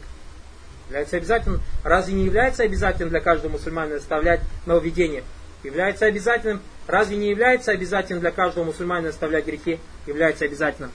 Является 0.87 1.17
обязательным. 1.17 1.61
Разве 1.85 2.15
не 2.15 2.25
является 2.25 2.63
обязательным 2.63 3.11
для 3.11 3.21
каждого 3.21 3.53
мусульманина 3.53 3.97
оставлять 3.97 4.41
нововведение? 4.65 5.23
Является 5.63 6.07
обязательным. 6.07 6.61
Разве 6.87 7.17
не 7.17 7.31
является 7.31 7.73
обязательным 7.73 8.21
для 8.21 8.31
каждого 8.31 8.65
мусульманина 8.65 9.11
оставлять 9.11 9.47
грехи? 9.47 9.79
Является 10.07 10.45
обязательным. 10.45 10.91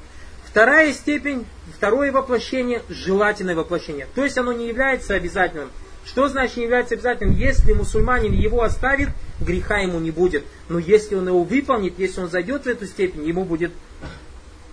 Вторая 0.46 0.94
степень, 0.94 1.46
второе 1.76 2.12
воплощение, 2.12 2.82
желательное 2.90 3.56
воплощение. 3.56 4.08
То 4.16 4.24
есть 4.24 4.38
оно 4.38 4.54
не 4.54 4.68
является 4.68 5.16
обязательным. 5.16 5.72
Что 6.06 6.28
значит 6.28 6.58
не 6.58 6.64
является 6.64 6.96
обязательным? 6.96 7.36
Если 7.36 7.74
мусульманин 7.74 8.34
его 8.34 8.62
оставит, 8.62 9.10
греха 9.40 9.78
ему 9.78 10.00
не 10.00 10.12
будет. 10.12 10.44
Но 10.70 10.80
если 10.80 11.16
он 11.16 11.28
его 11.28 11.44
выполнит, 11.44 11.98
если 11.98 12.22
он 12.22 12.30
зайдет 12.30 12.64
в 12.64 12.68
эту 12.68 12.86
степень, 12.86 13.26
ему 13.26 13.46
будет 13.46 13.72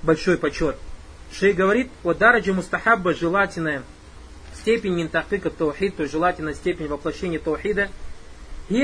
большой 0.02 0.38
почет. 0.38 0.76
Шей 1.32 1.52
говорит, 1.52 1.88
вот 2.02 2.18
дараджа 2.18 2.52
мустахабба, 2.52 3.14
желательная 3.14 3.82
степень 4.60 4.94
минтахтыка 4.94 5.50
таухид, 5.50 5.96
то 5.96 6.02
есть 6.02 6.12
желательная 6.12 6.54
степень 6.54 6.88
воплощения 6.88 7.38
таухида, 7.38 7.88
и 8.68 8.82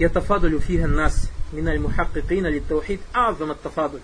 يتفاضل 0.00 0.60
فيها 0.60 0.84
الناس 0.84 1.28
من 1.52 1.68
المحققين 1.68 2.46
للتوحيد 2.46 3.00
أعظم 3.16 3.50
التفاضل. 3.50 4.00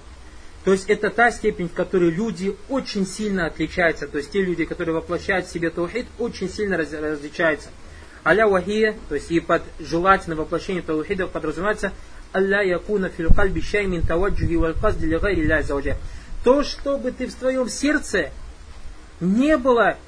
То 0.65 0.73
есть 0.73 0.89
это 0.89 1.11
та 1.11 1.31
степень, 1.31 1.69
в 1.69 1.75
которой 1.75 2.11
люди 2.11 2.57
очень 2.71 3.07
сильно 3.07 3.47
отличаются. 3.47 4.09
То 4.09 4.19
есть 4.19 4.31
те 4.31 4.43
люди, 4.43 4.65
которые 4.65 4.95
воплощают 4.95 5.47
в 5.47 5.53
себе 5.53 5.69
таухид, 5.69 6.07
очень 6.19 6.49
сильно 6.49 6.79
раз, 6.79 6.91
различаются. 6.93 7.69
Аля 8.25 8.47
вахия, 8.47 8.97
то 9.11 9.15
есть 9.15 9.31
и 9.31 9.41
под 9.41 9.63
желательное 9.79 10.39
воплощение 10.39 10.83
таухида 10.83 11.27
подразумевается 11.27 11.93
Алля 12.33 12.63
якуна 12.63 13.11
фил 13.11 13.33
кальби 13.35 13.61
шай 13.61 13.87
мин 13.87 14.03
таваджухи 14.03 14.55
валь 14.55 14.75
казди 14.81 15.05
ли 15.05 15.19
гайри 15.19 15.95
То, 16.43 16.65
чтобы 16.65 17.13
ты 17.13 17.27
в 17.27 17.35
твоем 17.35 17.69
сердце 17.69 18.31
не 19.21 19.59
было 19.59 19.99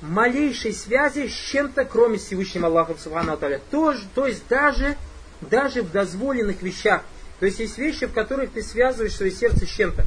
малейшей 0.00 0.72
связи 0.72 1.28
с 1.28 1.32
чем-то, 1.32 1.84
кроме 1.84 2.18
Всевышнего 2.18 2.66
Аллаха 2.66 2.94
Субхану 2.98 3.36
То, 3.70 3.94
то 4.14 4.26
есть 4.26 4.42
даже 4.48 4.96
даже 5.43 5.81
в 5.81 5.91
дозволенных 5.91 6.61
вещах. 6.61 7.03
То 7.39 7.45
есть 7.45 7.59
есть 7.59 7.77
вещи, 7.77 8.05
в 8.05 8.13
которых 8.13 8.51
ты 8.51 8.61
связываешь 8.61 9.15
свое 9.15 9.31
сердце 9.31 9.65
с 9.65 9.69
чем-то. 9.69 10.05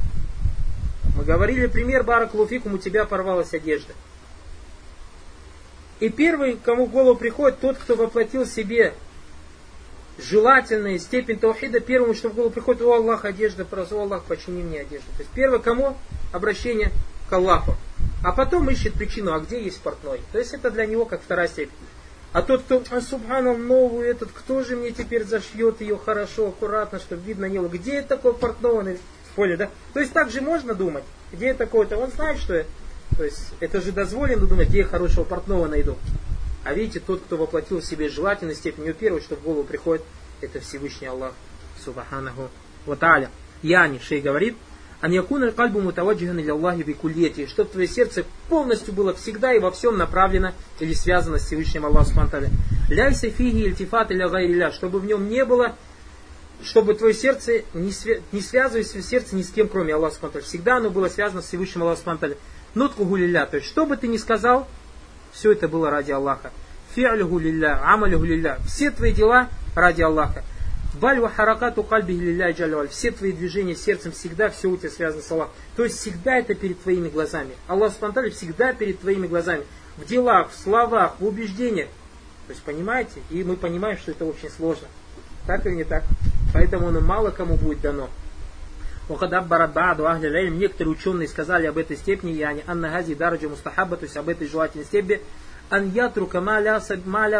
Мы 1.15 1.23
говорили 1.23 1.67
пример 1.67 2.03
Баракулуфикум, 2.03 2.75
у 2.75 2.77
тебя 2.77 3.05
порвалась 3.05 3.53
одежда. 3.53 3.93
И 5.99 6.09
первый, 6.09 6.57
кому 6.57 6.85
в 6.85 6.91
голову 6.91 7.17
приходит, 7.17 7.59
тот, 7.59 7.77
кто 7.77 7.95
воплотил 7.95 8.45
себе 8.45 8.93
желательную 10.19 10.99
степень 10.99 11.39
таухида, 11.39 11.79
первому, 11.79 12.13
что 12.13 12.29
в 12.29 12.35
голову 12.35 12.51
приходит, 12.51 12.81
о 12.81 12.93
Аллах, 12.93 13.25
одежда, 13.25 13.65
просто, 13.65 13.95
о 13.95 14.01
Аллах, 14.01 14.23
почини 14.23 14.61
мне 14.63 14.81
одежду. 14.81 15.07
То 15.17 15.23
есть 15.23 15.31
первое, 15.33 15.59
кому 15.59 15.97
обращение 16.31 16.91
к 17.29 17.33
Аллаху. 17.33 17.75
А 18.23 18.31
потом 18.31 18.69
ищет 18.69 18.93
причину, 18.93 19.33
а 19.33 19.39
где 19.39 19.63
есть 19.63 19.81
портной. 19.81 20.21
То 20.31 20.39
есть 20.39 20.53
это 20.53 20.71
для 20.71 20.85
него 20.85 21.05
как 21.05 21.21
вторая 21.21 21.47
степень. 21.47 21.75
А 22.37 22.43
тот, 22.43 22.61
кто, 22.61 22.83
а 22.91 23.01
субханал, 23.01 23.57
новую 23.57 24.07
этот, 24.07 24.29
кто 24.31 24.63
же 24.63 24.75
мне 24.75 24.91
теперь 24.91 25.23
зашьет 25.23 25.81
ее 25.81 25.97
хорошо, 25.97 26.49
аккуратно, 26.49 26.99
чтобы 26.99 27.23
видно 27.23 27.45
не 27.45 27.57
было. 27.57 27.67
Где 27.67 27.95
это 27.95 28.09
такой 28.09 28.35
портной? 28.35 28.99
Поняли, 29.35 29.55
да? 29.55 29.71
То 29.95 30.01
есть 30.01 30.13
так 30.13 30.29
же 30.29 30.41
можно 30.41 30.75
думать. 30.75 31.03
Где 31.31 31.55
такой-то? 31.55 31.97
Он 31.97 32.11
знает, 32.11 32.37
что 32.37 32.63
то 33.17 33.23
есть 33.23 33.53
это 33.59 33.81
же 33.81 33.91
дозволено 33.91 34.45
думать, 34.45 34.69
где 34.69 34.79
я 34.79 34.83
хорошего 34.83 35.23
портного 35.23 35.65
найду. 35.67 35.97
А 36.63 36.75
видите, 36.75 36.99
тот, 36.99 37.23
кто 37.23 37.37
воплотил 37.37 37.79
в 37.79 37.85
себе 37.85 38.07
желательную 38.07 38.55
степень, 38.55 38.87
у 38.87 38.93
первого, 38.93 39.19
что 39.19 39.35
в 39.35 39.41
голову 39.41 39.63
приходит, 39.63 40.03
это 40.39 40.59
Всевышний 40.59 41.07
Аллах, 41.07 41.33
Субханаху 41.83 42.51
Ваталя. 42.85 43.31
Яни, 43.63 43.97
шей 43.97 44.21
говорит, 44.21 44.55
Ан 44.99 45.11
якуна 45.11 45.51
кальбу 45.51 45.79
мутаваджихан 45.79 46.39
или 46.39 46.49
Аллахи 46.49 46.81
бикульети, 46.81 47.45
чтобы 47.45 47.69
твое 47.69 47.87
сердце 47.87 48.25
полностью 48.49 48.93
было 48.93 49.13
всегда 49.13 49.53
и 49.53 49.59
во 49.59 49.71
всем 49.71 49.97
направлено 49.97 50.53
или 50.79 50.93
связано 50.93 51.37
с 51.37 51.45
Всевышним 51.45 51.85
Аллахом 51.85 52.23
Субхану 52.23 52.47
Ляйся 52.89 53.29
фиги 53.29 53.65
ильтифат 53.65 54.09
или 54.11 54.27
гайриля, 54.27 54.71
чтобы 54.71 54.99
в 54.99 55.05
нем 55.05 55.29
не 55.29 55.45
было, 55.45 55.75
чтобы 56.63 56.95
твое 56.95 57.13
сердце 57.13 57.61
не, 57.75 57.91
свя... 57.91 58.17
не 58.31 58.41
связывалось 58.41 58.95
в 58.95 59.01
сердце 59.03 59.35
ни 59.35 59.43
с 59.43 59.51
кем, 59.51 59.67
кроме 59.67 59.93
Аллаха 59.93 60.15
Субхану 60.15 60.43
Всегда 60.43 60.77
оно 60.77 60.89
было 60.89 61.09
связано 61.09 61.41
с 61.41 61.45
Всевышним 61.45 61.83
Аллахом 61.83 62.13
Субхану 62.13 62.35
Нутку 62.73 63.05
гулиля, 63.05 63.45
то 63.45 63.57
есть 63.57 63.69
что 63.69 63.85
бы 63.85 63.97
ты 63.97 64.07
ни 64.07 64.17
сказал, 64.17 64.67
все 65.31 65.51
это 65.51 65.67
было 65.67 65.91
ради 65.91 66.11
Аллаха. 66.11 66.51
Фи'люху 66.95 67.39
лилля, 67.39 67.79
амалюху 67.83 68.25
лилля. 68.25 68.57
Все 68.65 68.89
твои 68.89 69.13
дела 69.13 69.49
ради 69.75 70.01
Аллаха. 70.01 70.43
Баль 70.99 71.19
ва 71.19 71.29
харакату 71.29 71.83
кальби 71.83 72.13
лилля 72.13 72.51
джалюаль. 72.51 72.87
Все 72.87 73.11
твои 73.11 73.31
движения 73.31 73.75
сердцем 73.75 74.11
всегда, 74.11 74.49
все 74.49 74.67
у 74.67 74.77
тебя 74.77 74.89
связано 74.89 75.21
с 75.21 75.31
Аллахом. 75.31 75.53
То 75.75 75.83
есть 75.83 75.97
всегда 75.99 76.37
это 76.37 76.55
перед 76.55 76.81
твоими 76.81 77.07
глазами. 77.09 77.51
Аллах 77.67 77.93
спонтанно 77.93 78.31
всегда 78.31 78.73
перед 78.73 78.99
твоими 78.99 79.27
глазами. 79.27 79.63
В 79.97 80.05
делах, 80.05 80.49
в 80.51 80.55
словах, 80.57 81.15
в 81.19 81.25
убеждениях. 81.25 81.89
То 82.47 82.53
есть 82.53 82.63
понимаете? 82.63 83.21
И 83.29 83.43
мы 83.43 83.57
понимаем, 83.57 83.97
что 83.97 84.11
это 84.11 84.25
очень 84.25 84.49
сложно. 84.49 84.87
Так 85.45 85.65
или 85.65 85.75
не 85.75 85.83
так? 85.83 86.03
Поэтому 86.53 86.87
оно 86.87 87.01
мало 87.01 87.29
кому 87.29 87.57
будет 87.57 87.81
дано. 87.81 88.09
Некоторые 89.09 90.91
ученые 90.91 91.27
сказали 91.27 91.67
об 91.67 91.77
этой 91.77 91.95
степени, 91.95 92.31
яни 92.31 92.63
анна 92.67 92.89
гази 92.89 93.15
дараджа 93.15 93.47
мустахаба, 93.47 93.97
то 93.97 94.03
есть 94.03 94.17
об 94.17 94.27
этой 94.27 94.47
желательной 94.47 94.85
степени, 94.85 95.21
ан 95.69 95.89
ятрука 95.91 96.41
маля 96.41 96.81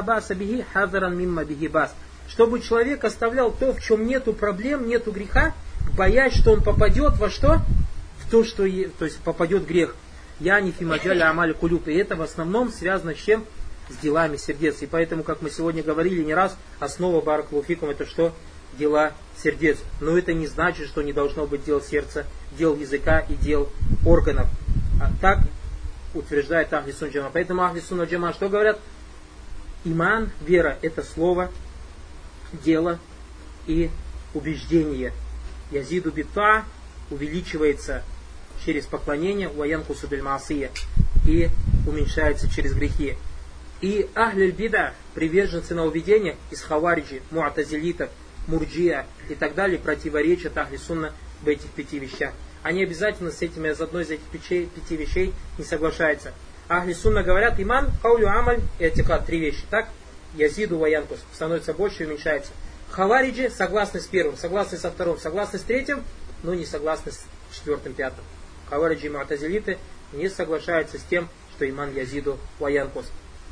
баса 0.02 0.36
бихи 0.36 0.66
хазаран 0.74 1.18
мимма 1.18 1.44
бихи 1.44 1.68
бас 1.68 1.94
чтобы 2.28 2.60
человек 2.60 3.04
оставлял 3.04 3.52
то, 3.52 3.74
в 3.74 3.82
чем 3.82 4.06
нету 4.06 4.34
проблем, 4.34 4.88
нету 4.88 5.12
греха, 5.12 5.54
боясь, 5.96 6.36
что 6.36 6.54
он 6.54 6.64
попадет 6.64 7.18
во 7.18 7.30
что? 7.30 7.62
В 8.20 8.30
то, 8.30 8.44
что 8.44 8.64
то 8.98 9.06
есть 9.06 9.20
попадет 9.20 9.66
грех. 9.66 9.96
Я 10.40 10.60
не 10.62 10.72
фимаджаля 10.72 11.30
амаль 11.30 11.54
кулюб. 11.54 11.88
И 11.88 11.94
это 11.94 12.16
в 12.16 12.22
основном 12.22 12.72
связано 12.72 13.16
с 13.16 13.18
чем? 13.18 13.46
С 13.90 13.98
делами 13.98 14.38
сердец. 14.38 14.82
И 14.82 14.86
поэтому, 14.86 15.24
как 15.24 15.42
мы 15.42 15.50
сегодня 15.50 15.82
говорили 15.82 16.24
не 16.24 16.34
раз, 16.34 16.56
основа 16.80 17.22
баракулуфикум 17.22 17.90
это 17.90 18.06
что? 18.06 18.34
Дела 18.78 19.14
сердец. 19.42 19.78
Но 20.02 20.18
это 20.18 20.34
не 20.34 20.46
значит, 20.46 20.88
что 20.88 21.02
не 21.02 21.14
должно 21.14 21.48
быть 21.48 21.64
дел 21.64 21.82
сердца, 21.82 22.26
дел 22.52 22.76
языка 22.76 23.20
и 23.20 23.34
дел 23.34 23.70
органов. 24.06 24.48
А 25.02 25.10
так 25.22 25.40
утверждает 26.14 26.74
Ахли 26.74 26.94
Джама. 27.10 27.30
Поэтому 27.32 27.64
Ахли 27.64 27.82
Джама 28.06 28.34
что 28.34 28.50
говорят? 28.50 28.78
Иман, 29.86 30.30
вера, 30.46 30.78
это 30.82 31.02
слово, 31.02 31.50
дело 32.52 33.00
и 33.66 33.90
убеждение. 34.34 35.14
Язиду 35.72 36.12
бита 36.12 36.66
увеличивается 37.10 38.04
через 38.66 38.86
поклонение, 38.86 39.50
уаянку 39.50 39.94
субельмасия, 39.94 40.72
и 41.26 41.50
уменьшается 41.86 42.50
через 42.50 42.74
грехи. 42.74 43.18
И 43.82 44.10
ахляль 44.16 44.52
бида, 44.52 44.94
приверженцы 45.14 45.76
на 45.76 45.86
уведение 45.86 46.36
из 46.50 46.62
хавариджи, 46.62 47.22
муатазилитов, 47.30 48.10
мурджия 48.48 49.06
и 49.30 49.36
так 49.36 49.54
далее, 49.56 49.78
противоречат 49.78 50.58
ахли 50.58 50.78
сунна 50.78 51.14
в 51.42 51.48
этих 51.48 51.70
пяти 51.70 52.00
вещах. 52.00 52.34
Они 52.64 52.84
обязательно 52.84 53.32
с 53.32 53.42
этими, 53.42 53.70
из 53.70 53.80
одной 53.80 54.04
из 54.04 54.10
этих 54.10 54.24
пяти, 54.26 54.66
пяти 54.66 54.98
вещей 54.98 55.34
не 55.58 55.64
соглашаются. 55.64 56.34
Ахли 56.68 56.94
сунна 56.94 57.24
говорят, 57.24 57.60
иман, 57.60 57.92
каулю 58.02 58.28
амаль 58.28 58.62
и 58.80 58.86
атикат, 58.86 59.26
три 59.26 59.40
вещи, 59.40 59.64
так? 59.70 59.90
Язиду 60.36 60.78
Ваянкус 60.78 61.20
становится 61.34 61.74
больше 61.74 62.04
и 62.04 62.06
уменьшается. 62.06 62.52
Хавариджи 62.90 63.50
согласны 63.50 64.00
с 64.00 64.06
первым, 64.06 64.38
согласны 64.38 64.78
со 64.78 64.90
вторым, 64.90 65.18
согласны 65.20 65.60
с 65.60 65.64
третьим, 65.64 66.04
но 66.44 66.54
не 66.54 66.66
согласны 66.66 67.12
с 67.12 67.26
четвертым, 67.54 67.94
пятым. 67.94 68.24
Хавариджи 68.70 69.08
и 69.08 69.10
Муатазилиты 69.10 69.78
не 70.14 70.30
соглашаются 70.30 70.98
с 70.98 71.04
тем, 71.04 71.30
что 71.56 71.70
иман 71.70 71.94
Язиду 71.94 72.38
Ваянкус. 72.60 73.06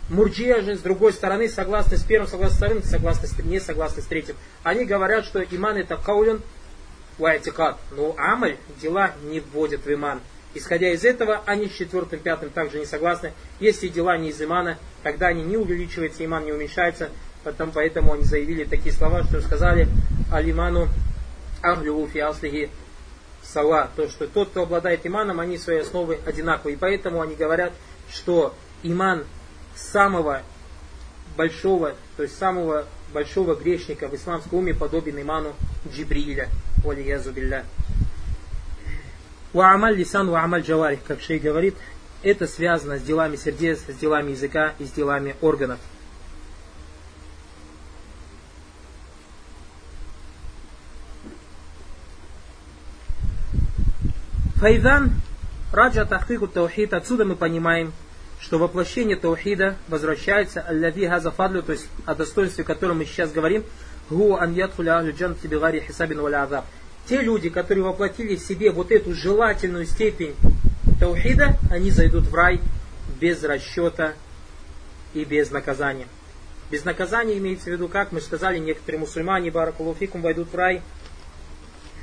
Мурджия 0.09 0.61
же, 0.61 0.75
с 0.75 0.81
другой 0.81 1.13
стороны, 1.13 1.49
согласны 1.49 1.97
с 1.97 2.03
первым, 2.03 2.29
согласны 2.29 2.55
с 2.55 2.57
вторым, 2.57 2.83
согласны 2.83 3.27
с, 3.27 3.39
не 3.39 3.59
согласны 3.59 4.03
с 4.03 4.05
третьим. 4.05 4.35
Они 4.63 4.85
говорят, 4.85 5.25
что 5.25 5.41
иман 5.41 5.77
это 5.77 5.97
каулен 5.97 6.41
вайтикат. 7.17 7.77
Но 7.91 8.13
амаль, 8.17 8.57
дела 8.81 9.13
не 9.23 9.39
вводят 9.39 9.85
в 9.85 9.91
иман. 9.91 10.21
Исходя 10.55 10.89
из 10.89 11.03
этого, 11.03 11.41
они 11.45 11.67
с 11.67 11.73
четвертым, 11.73 12.19
пятым 12.19 12.49
также 12.49 12.79
не 12.79 12.85
согласны. 12.85 13.33
Если 13.59 13.89
дела 13.89 14.17
не 14.17 14.29
из 14.29 14.41
имана, 14.41 14.77
тогда 15.03 15.27
они 15.27 15.43
не 15.43 15.57
увеличиваются, 15.57 16.23
иман 16.23 16.45
не 16.45 16.53
уменьшается. 16.53 17.09
Потом, 17.43 17.71
поэтому 17.71 18.13
они 18.13 18.23
заявили 18.23 18.63
такие 18.63 18.95
слова, 18.95 19.23
что 19.23 19.41
сказали 19.41 19.87
Алиману 20.31 20.87
Ахлюу 21.61 22.07
фиаслихи 22.07 22.69
сала. 23.43 23.89
То, 23.97 24.07
что 24.09 24.27
тот, 24.27 24.49
кто 24.49 24.63
обладает 24.63 25.05
иманом, 25.05 25.41
они 25.41 25.57
своей 25.57 25.81
основы 25.81 26.19
одинаковы. 26.25 26.73
И 26.73 26.75
поэтому 26.77 27.21
они 27.21 27.35
говорят, 27.35 27.73
что 28.09 28.55
иман 28.81 29.25
самого 29.75 30.41
большого, 31.35 31.95
то 32.15 32.23
есть 32.23 32.37
самого 32.37 32.85
большого 33.13 33.55
грешника 33.55 34.07
в 34.07 34.15
исламском 34.15 34.59
уме 34.59 34.73
подобен 34.73 35.21
иману 35.21 35.53
Джибриля. 35.91 36.47
Валиязу 36.83 37.33
Уамаль 39.55 39.95
лисан, 39.95 40.27
уамаль 40.27 40.63
джаварих, 40.63 40.99
как 41.07 41.21
шей 41.21 41.39
говорит, 41.39 41.75
это 42.23 42.45
связано 42.45 42.99
с 42.99 43.01
делами 43.01 43.37
сердец, 43.37 43.79
с 43.87 43.95
делами 43.95 44.31
языка 44.31 44.73
и 44.79 44.83
с 44.83 44.91
делами 44.91 45.37
органов. 45.39 45.79
Файдан 54.55 55.13
раджа 55.71 56.03
тахкику 56.03 56.47
таухид, 56.47 56.93
отсюда 56.93 57.23
мы 57.23 57.37
понимаем, 57.37 57.93
что 58.41 58.57
воплощение 58.59 59.15
таухида 59.15 59.77
возвращается 59.87 60.59
аллави 60.59 61.07
газафадлю, 61.07 61.63
то 61.63 61.71
есть 61.71 61.87
о 62.05 62.13
достоинстве, 62.13 62.65
о 62.65 62.67
котором 62.67 62.97
мы 62.97 63.05
сейчас 63.05 63.31
говорим, 63.31 63.63
гу 64.09 64.35
ан 64.35 64.53
ядхуля 64.53 64.97
ахлю 64.97 65.13
джан 65.13 65.35
тибигари 65.35 65.79
хисабин 65.79 66.19
валя 66.19 66.43
те 67.07 67.21
люди, 67.21 67.49
которые 67.49 67.83
воплотили 67.83 68.35
в 68.35 68.39
себе 68.39 68.71
вот 68.71 68.91
эту 68.91 69.13
желательную 69.13 69.85
степень 69.85 70.35
таухида, 70.99 71.57
они 71.69 71.91
зайдут 71.91 72.25
в 72.25 72.33
рай 72.33 72.59
без 73.19 73.43
расчета 73.43 74.13
и 75.13 75.23
без 75.23 75.51
наказания. 75.51 76.07
Без 76.71 76.83
наказания 76.83 77.37
имеется 77.37 77.65
в 77.65 77.73
виду, 77.73 77.87
как 77.87 78.11
мы 78.11 78.21
сказали, 78.21 78.57
некоторые 78.57 78.99
мусульмане, 78.99 79.51
баракулуфикум, 79.51 80.21
войдут 80.21 80.51
в 80.51 80.55
рай 80.55 80.81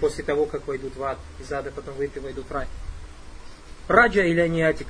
после 0.01 0.23
того, 0.25 0.47
как 0.47 0.67
войдут 0.67 0.97
в 0.97 1.03
ад. 1.03 1.19
Из 1.41 1.51
ада 1.53 1.71
потом 1.71 1.95
выйти 1.95 2.19
войдут 2.19 2.47
в 2.49 2.53
рай. 2.53 2.67
Раджа 3.89 4.23
или 4.23 4.41
аниатик. 4.41 4.87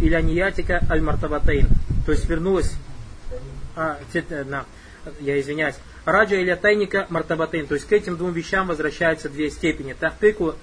Или 0.00 0.14
аниатика 0.14 0.80
аль-мартабатейн. 0.88 1.68
То 2.06 2.12
есть 2.12 2.28
вернулась... 2.28 2.72
А, 3.76 3.98
на, 4.46 4.66
я 5.20 5.40
извиняюсь. 5.40 5.74
Раджа 6.04 6.36
или 6.36 6.54
тайника 6.54 7.06
мартабатейн. 7.10 7.66
То 7.66 7.74
есть 7.74 7.86
к 7.88 7.92
этим 7.92 8.16
двум 8.16 8.32
вещам 8.32 8.66
возвращаются 8.66 9.28
две 9.28 9.50
степени. 9.50 9.94
Тахпику 9.94 10.54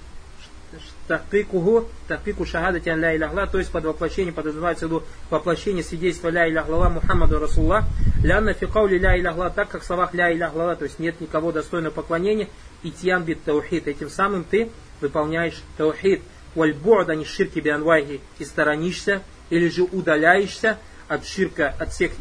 тахпикуху, 1.08 1.90
тахпику 2.08 2.46
шахадати 2.46 2.90
ан 2.90 3.00
ля 3.00 3.16
иляхла, 3.16 3.48
то 3.48 3.58
есть 3.58 3.72
под 3.72 3.84
воплощение 3.84 4.32
подразумевается 4.32 4.86
в 4.86 4.90
виду 4.90 5.04
воплощение 5.30 5.84
свидетельства 5.84 6.30
ля 6.30 6.50
иляхла 6.50 6.90
Мухаммаду 6.90 7.40
Расулла, 7.40 7.84
лянна 8.24 8.54
фикаули 8.54 8.98
ля 8.98 9.20
иляхла, 9.20 9.50
так 9.50 9.70
как 9.70 9.82
в 9.82 9.86
словах 9.86 10.14
ля 10.14 10.32
иляхла, 10.32 10.76
то 10.76 10.86
есть 10.86 11.00
нет 11.00 11.20
никого 11.20 11.52
достойного 11.52 11.94
поклонения, 11.94 12.48
и 12.84 12.92
тьян 12.92 13.24
бит 13.24 13.44
таухид, 13.44 13.88
этим 13.88 14.10
самым 14.10 14.46
ты 14.46 14.70
выполняешь 15.02 15.62
таухид, 15.78 16.22
вальбу'д 16.56 17.10
ани 17.10 17.26
ширки 17.26 17.60
бианвайхи, 17.60 18.22
и 18.40 18.46
сторонишься, 18.46 19.22
или 19.50 19.68
же 19.68 19.84
удаляешься 19.84 20.78
от 21.08 21.26
ширка, 21.26 21.76
от 21.78 21.92
всех, 21.92 22.12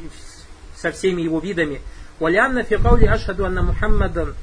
со 0.75 0.91
всеми 0.91 1.23
его 1.23 1.39
видами, 1.39 1.81
ولأن 2.20 2.64
في 2.64 2.76
قولي 2.76 3.16
أشهد 3.16 3.42
أن 3.42 3.66
محمدا 3.66 4.34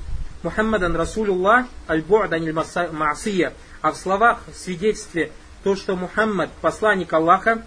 Мухаммадан 0.43 0.97
Расулуллах 0.97 1.67
аль-Бу'дан 1.89 2.53
маасия 2.93 3.53
А 3.81 3.93
в 3.93 3.97
словах, 3.97 4.41
в 4.53 4.57
свидетельстве, 4.59 5.31
то, 5.63 5.77
что 5.77 5.95
Мухаммад 5.95 6.51
посланник 6.61 7.13
Аллаха, 7.13 7.63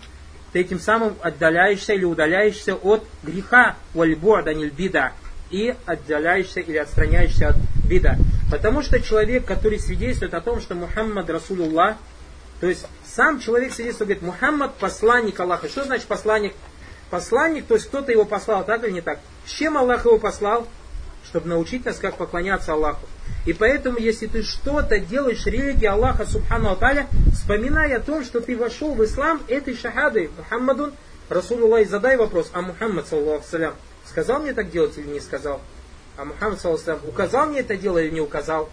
ты 0.51 0.59
этим 0.59 0.79
самым 0.79 1.15
отдаляешься 1.21 1.93
или 1.93 2.03
удаляешься 2.03 2.75
от 2.75 3.05
греха 3.23 3.77
валь-Бу'дан 3.93 4.69
бида 4.71 5.13
и 5.51 5.73
отдаляешься 5.85 6.59
или 6.59 6.77
отстраняешься 6.77 7.49
от 7.49 7.55
бида. 7.87 8.17
Потому 8.51 8.81
что 8.81 8.99
человек, 8.99 9.45
который 9.45 9.79
свидетельствует 9.79 10.33
о 10.33 10.41
том, 10.41 10.59
что 10.59 10.75
Мухаммад 10.75 11.29
Расулуллах, 11.29 11.95
то 12.59 12.67
есть 12.67 12.85
сам 13.05 13.39
человек 13.39 13.71
свидетельствует, 13.71 14.19
говорит, 14.19 14.23
Мухаммад 14.23 14.75
посланник 14.75 15.39
Аллаха. 15.39 15.69
Что 15.69 15.85
значит 15.85 16.07
посланник? 16.07 16.53
посланник, 17.09 17.65
то 17.65 17.75
есть 17.75 17.87
кто-то 17.87 18.11
его 18.11 18.25
послал, 18.25 18.65
так 18.65 18.83
или 18.83 18.91
не 18.91 19.01
так? 19.01 19.19
С 19.50 19.52
чем 19.52 19.76
Аллах 19.76 20.04
его 20.04 20.16
послал? 20.16 20.68
Чтобы 21.24 21.48
научить 21.48 21.84
нас, 21.84 21.98
как 21.98 22.16
поклоняться 22.16 22.72
Аллаху. 22.72 23.04
И 23.46 23.52
поэтому, 23.52 23.98
если 23.98 24.26
ты 24.26 24.44
что-то 24.44 25.00
делаешь 25.00 25.44
религии 25.44 25.86
Аллаха 25.86 26.24
Субхану 26.24 26.70
Аталя, 26.70 27.08
вспоминай 27.32 27.92
о 27.94 28.00
том, 28.00 28.24
что 28.24 28.40
ты 28.40 28.56
вошел 28.56 28.94
в 28.94 29.04
ислам 29.04 29.42
этой 29.48 29.76
шахадой, 29.76 30.30
Мухаммадун, 30.36 30.92
Расулуллах, 31.28 31.88
задай 31.88 32.16
вопрос, 32.16 32.50
а 32.52 32.62
Мухаммад, 32.62 33.08
саллаху 33.08 33.44
салям, 33.44 33.74
сказал 34.06 34.40
мне 34.40 34.54
так 34.54 34.70
делать 34.70 34.96
или 34.98 35.08
не 35.08 35.20
сказал? 35.20 35.60
А 36.16 36.24
Мухаммад, 36.24 36.60
саллаху 36.60 36.84
салям, 36.84 37.00
указал 37.08 37.48
мне 37.48 37.60
это 37.60 37.76
дело 37.76 37.98
или 37.98 38.10
не 38.10 38.20
указал? 38.20 38.68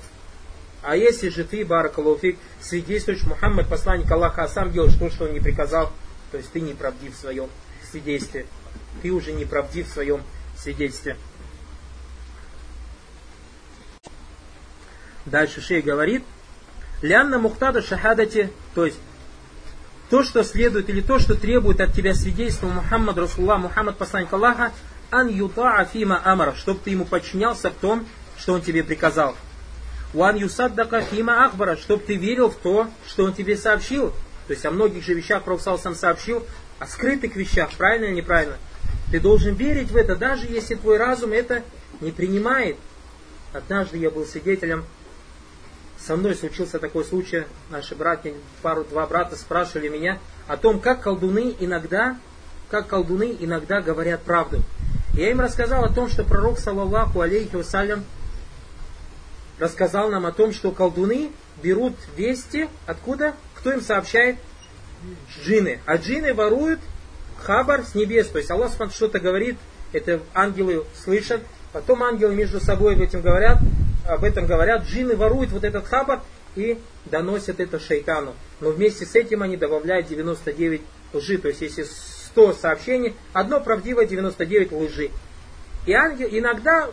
А 0.83 0.95
если 0.95 1.29
же 1.29 1.43
ты, 1.43 1.65
Баракалуфик, 1.65 2.37
свидетельствуешь, 2.61 3.23
Мухаммад, 3.23 3.67
посланник 3.67 4.11
Аллаха, 4.11 4.43
а 4.43 4.47
сам 4.47 4.71
делаешь 4.71 4.93
то, 4.93 5.09
что 5.09 5.25
он 5.25 5.33
не 5.33 5.39
приказал, 5.39 5.91
то 6.31 6.37
есть 6.37 6.51
ты 6.51 6.61
не 6.61 6.73
правдив 6.73 7.15
в 7.15 7.19
своем 7.19 7.49
свидетельстве. 7.89 8.45
Ты 9.01 9.11
уже 9.11 9.31
не 9.33 9.45
правдив 9.45 9.87
в 9.87 9.91
своем 9.91 10.21
свидетельстве. 10.59 11.17
Дальше 15.25 15.61
шей 15.61 15.81
говорит, 15.81 16.23
Лянна 17.01 17.37
мухтада 17.37 17.81
шахадати, 17.81 18.51
то 18.73 18.85
есть 18.85 18.97
то, 20.09 20.23
что 20.23 20.43
следует 20.43 20.89
или 20.89 21.01
то, 21.01 21.19
что 21.19 21.35
требует 21.35 21.81
от 21.81 21.93
тебя 21.93 22.13
свидетельства 22.13 22.67
Мухаммад 22.67 23.17
Расулла, 23.17 23.57
Мухаммад 23.57 23.97
посланник 23.97 24.31
Аллаха, 24.31 24.71
ан 25.11 25.27
юта 25.27 25.77
афима 25.77 26.21
амара, 26.23 26.55
чтобы 26.55 26.79
ты 26.83 26.91
ему 26.91 27.05
подчинялся 27.05 27.69
в 27.69 27.75
том, 27.75 28.07
что 28.37 28.53
он 28.53 28.61
тебе 28.61 28.83
приказал. 28.83 29.35
Уан 30.13 30.37
юсаддака 30.37 31.01
фима 31.01 31.45
ахбара, 31.45 31.75
чтобы 31.75 32.03
ты 32.03 32.15
верил 32.15 32.49
в 32.49 32.55
то, 32.55 32.87
что 33.05 33.25
он 33.25 33.33
тебе 33.33 33.57
сообщил. 33.57 34.11
То 34.47 34.53
есть 34.53 34.65
о 34.65 34.71
многих 34.71 35.03
же 35.03 35.13
вещах 35.13 35.43
Пророк 35.43 35.61
сам 35.61 35.93
сообщил, 35.93 36.45
о 36.79 36.87
скрытых 36.87 37.35
вещах, 37.35 37.71
правильно 37.73 38.05
или 38.05 38.15
неправильно. 38.15 38.57
Ты 39.11 39.19
должен 39.19 39.55
верить 39.55 39.91
в 39.91 39.95
это, 39.95 40.15
даже 40.15 40.47
если 40.47 40.75
твой 40.75 40.97
разум 40.97 41.31
это 41.31 41.63
не 42.01 42.11
принимает. 42.11 42.77
Однажды 43.53 43.97
я 43.97 44.11
был 44.11 44.25
свидетелем 44.25 44.85
со 45.99 46.15
мной 46.15 46.35
случился 46.35 46.79
такой 46.79 47.03
случай, 47.03 47.43
наши 47.69 47.95
братья, 47.95 48.33
пару, 48.61 48.83
два 48.85 49.05
брата 49.07 49.35
спрашивали 49.35 49.89
меня 49.89 50.19
о 50.47 50.55
том, 50.55 50.79
как 50.79 51.01
колдуны 51.01 51.55
иногда, 51.59 52.17
как 52.69 52.87
колдуны 52.87 53.35
иногда 53.39 53.81
говорят 53.81 54.21
правду. 54.21 54.61
Я 55.13 55.31
им 55.31 55.41
рассказал 55.41 55.83
о 55.83 55.93
том, 55.93 56.07
что 56.07 56.23
пророк, 56.23 56.59
саллаллаху 56.59 57.19
алейхи 57.21 57.55
вассалям, 57.55 58.05
рассказал 59.59 60.09
нам 60.09 60.25
о 60.25 60.31
том, 60.31 60.53
что 60.53 60.71
колдуны 60.71 61.31
берут 61.61 61.95
вести, 62.15 62.69
откуда? 62.85 63.33
Кто 63.55 63.73
им 63.73 63.81
сообщает? 63.81 64.37
Джины. 65.43 65.81
А 65.85 65.97
джины 65.97 66.33
воруют 66.33 66.79
хабар 67.39 67.83
с 67.83 67.95
небес. 67.95 68.27
То 68.27 68.37
есть 68.37 68.51
Аллах 68.51 68.71
что-то 68.91 69.19
говорит, 69.19 69.57
это 69.93 70.19
ангелы 70.33 70.85
слышат, 70.95 71.41
потом 71.73 72.03
ангелы 72.03 72.35
между 72.35 72.59
собой 72.59 72.95
об 72.95 73.01
этом 73.01 73.21
говорят, 73.21 73.59
об 74.07 74.23
этом 74.23 74.45
говорят, 74.45 74.83
джинны 74.83 75.15
воруют 75.15 75.51
вот 75.51 75.63
этот 75.63 75.85
хабар 75.87 76.21
и 76.55 76.79
доносят 77.05 77.59
это 77.59 77.79
шайтану. 77.79 78.33
Но 78.59 78.71
вместе 78.71 79.05
с 79.05 79.15
этим 79.15 79.43
они 79.43 79.57
добавляют 79.57 80.07
99 80.07 80.81
лжи. 81.13 81.37
То 81.37 81.49
есть 81.49 81.61
если 81.61 81.83
100 81.83 82.53
сообщений, 82.53 83.15
одно 83.33 83.61
правдивое, 83.61 84.05
99 84.05 84.71
лжи. 84.71 85.11
И 85.85 85.93
ангел, 85.93 86.27
иногда 86.29 86.89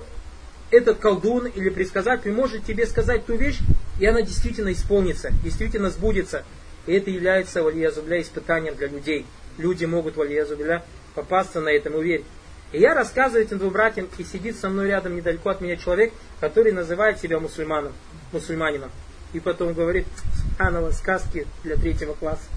этот 0.70 0.98
колдун 0.98 1.46
или 1.46 1.68
предсказатель 1.68 2.32
может 2.32 2.64
тебе 2.64 2.86
сказать 2.86 3.26
ту 3.26 3.36
вещь, 3.36 3.58
и 4.00 4.06
она 4.06 4.22
действительно 4.22 4.72
исполнится, 4.72 5.30
действительно 5.42 5.90
сбудется. 5.90 6.44
И 6.86 6.92
это 6.92 7.10
является, 7.10 7.62
валиязубля, 7.62 8.20
испытанием 8.20 8.74
для 8.74 8.88
людей. 8.88 9.26
Люди 9.58 9.84
могут, 9.84 10.16
валиязубля, 10.16 10.82
попасться 11.14 11.60
на 11.60 11.68
этом 11.68 11.94
и 11.94 11.96
уверить. 11.96 12.26
И 12.72 12.80
я 12.80 12.94
рассказываю 12.94 13.44
этим 13.44 13.58
двум 13.58 13.72
братьям, 13.72 14.08
и 14.18 14.24
сидит 14.24 14.56
со 14.58 14.68
мной 14.68 14.88
рядом 14.88 15.14
недалеко 15.14 15.50
от 15.50 15.60
меня 15.60 15.76
человек, 15.76 16.12
который 16.40 16.72
называет 16.72 17.20
себя 17.20 17.38
мусульманом, 17.38 17.92
мусульманином. 18.32 18.90
И 19.32 19.40
потом 19.40 19.74
говорит, 19.74 20.06
Субханова, 20.36 20.90
сказки 20.90 21.46
для 21.62 21.76
третьего 21.76 22.14
класса. 22.14 22.44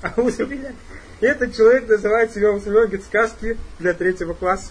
А? 0.00 0.14
Этот 1.20 1.56
человек 1.56 1.88
называет 1.88 2.32
себя 2.32 2.52
мусульманом, 2.52 2.88
говорит, 2.88 3.04
сказки 3.04 3.58
для 3.78 3.92
третьего 3.94 4.32
класса. 4.32 4.70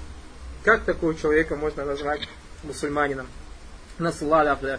Как 0.63 0.83
такого 0.83 1.13
человека 1.13 1.55
можно 1.55 1.83
назвать 1.83 2.21
мусульманином? 2.63 3.27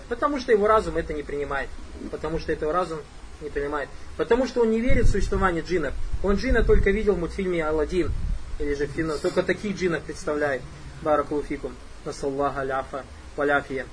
Потому 0.09 0.39
что 0.39 0.53
его 0.53 0.67
разум 0.67 0.97
это 0.97 1.13
не 1.13 1.23
принимает. 1.23 1.69
Потому 2.11 2.39
что 2.39 2.53
этого 2.53 2.73
разум 2.73 3.01
не 3.41 3.51
принимает. 3.51 3.89
Потому 4.17 4.47
что 4.47 4.63
он 4.63 4.71
не 4.71 4.81
верит 4.81 5.07
в 5.07 5.11
существование 5.11 5.63
джинов. 5.63 5.95
Он 6.23 6.37
джина 6.37 6.65
только 6.65 6.91
видел 6.91 7.15
в 7.15 7.19
мультфильме 7.19 7.65
Алладин 7.65 8.13
или 8.59 8.75
же 8.75 8.87
фино, 8.87 9.19
только 9.19 9.43
таких 9.43 9.77
джинов 9.77 10.03
представляет. 10.03 10.63
Баракулуфикум. 11.03 11.75
Насаллаха 12.05 12.63
ляфа 12.63 13.05
валяфия. 13.37 13.87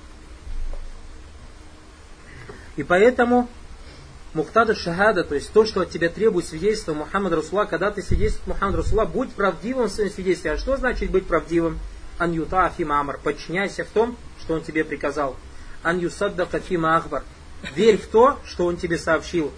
И 2.76 2.84
поэтому 2.84 3.48
Мухтада 4.36 4.76
шахада, 4.76 5.24
то 5.24 5.34
есть 5.34 5.54
то, 5.54 5.66
что 5.66 5.80
от 5.80 5.92
тебя 5.92 6.10
требует 6.10 6.46
свидетельства 6.46 6.94
Мухаммад 6.94 7.32
Расула, 7.32 7.64
когда 7.64 7.90
ты 7.90 8.02
свидетельствуешь 8.02 8.48
Мухаммад 8.48 8.76
Расула, 8.76 9.06
будь 9.06 9.32
правдивым 9.32 9.88
в 9.88 9.92
своем 9.92 10.12
свидетельстве. 10.12 10.52
А 10.52 10.58
что 10.58 10.76
значит 10.76 11.10
быть 11.10 11.26
правдивым? 11.26 11.80
Ан 12.18 12.34
юта 12.34 12.66
афима 12.66 13.00
амар. 13.00 13.18
Подчиняйся 13.18 13.86
в 13.86 13.88
том, 13.88 14.18
что 14.42 14.56
он 14.56 14.62
тебе 14.62 14.84
приказал. 14.84 15.38
Ан 15.84 16.00
юсадда 16.00 16.46
кафима 16.46 16.98
ахбар. 16.98 17.24
Верь 17.74 17.98
в 17.98 18.08
то, 18.08 18.38
что 18.46 18.66
он 18.66 18.78
тебе 18.78 18.98
сообщил. 18.98 19.52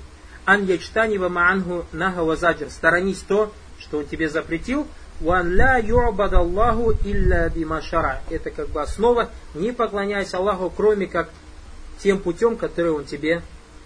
Ан 0.45 0.65
ячтанива 0.65 1.29
маангу 1.29 1.85
нага 1.91 2.21
вазаджир. 2.21 2.69
Сторонись 2.69 3.19
то, 3.27 3.51
что 3.79 3.99
он 3.99 4.05
тебе 4.05 4.29
запретил, 4.29 4.87
«Ван 5.19 5.51
ля 5.51 5.79
ю'бад 5.79 6.33
Аллаху 6.33 6.93
илля 7.03 7.49
бимашара». 7.49 8.21
Это 8.29 8.51
как 8.51 8.69
бы 8.69 8.81
основа, 8.81 9.29
не 9.55 9.71
поклоняйся 9.71 10.37
Аллаху, 10.37 10.69
кроме 10.69 11.07
как 11.07 11.29
тем 11.99 12.19
путем, 12.19 12.55
который 12.55 12.91
он 12.91 13.05
тебе 13.05 13.41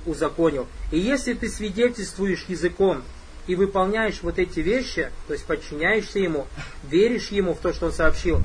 узаконил. 0.06 0.68
И 0.92 1.00
если 1.00 1.34
ты 1.34 1.50
свидетельствуешь 1.50 2.46
языком 2.48 3.04
и 3.48 3.56
выполняешь 3.56 4.22
вот 4.22 4.40
эти 4.40 4.60
вещи, 4.60 5.10
то 5.28 5.34
есть 5.34 5.46
подчиняешься 5.46 6.20
ему, 6.20 6.48
веришь 6.84 7.30
ему 7.30 7.54
в 7.54 7.60
то, 7.60 7.74
что 7.74 7.88
он 7.88 7.92
сообщил, 7.92 8.42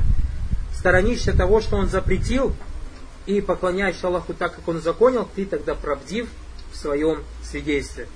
сторонишься 0.74 1.36
того, 1.36 1.60
что 1.60 1.76
он 1.76 1.88
запретил, 1.88 2.54
и 3.26 3.40
поклоняешься 3.40 4.06
Аллаху 4.06 4.34
так, 4.34 4.54
как 4.54 4.66
он 4.68 4.80
законил, 4.80 5.28
ты 5.34 5.44
тогда 5.44 5.74
правдив 5.74 6.28
в 6.72 6.76
своем 6.76 7.24
свидетельстве. 7.42 8.08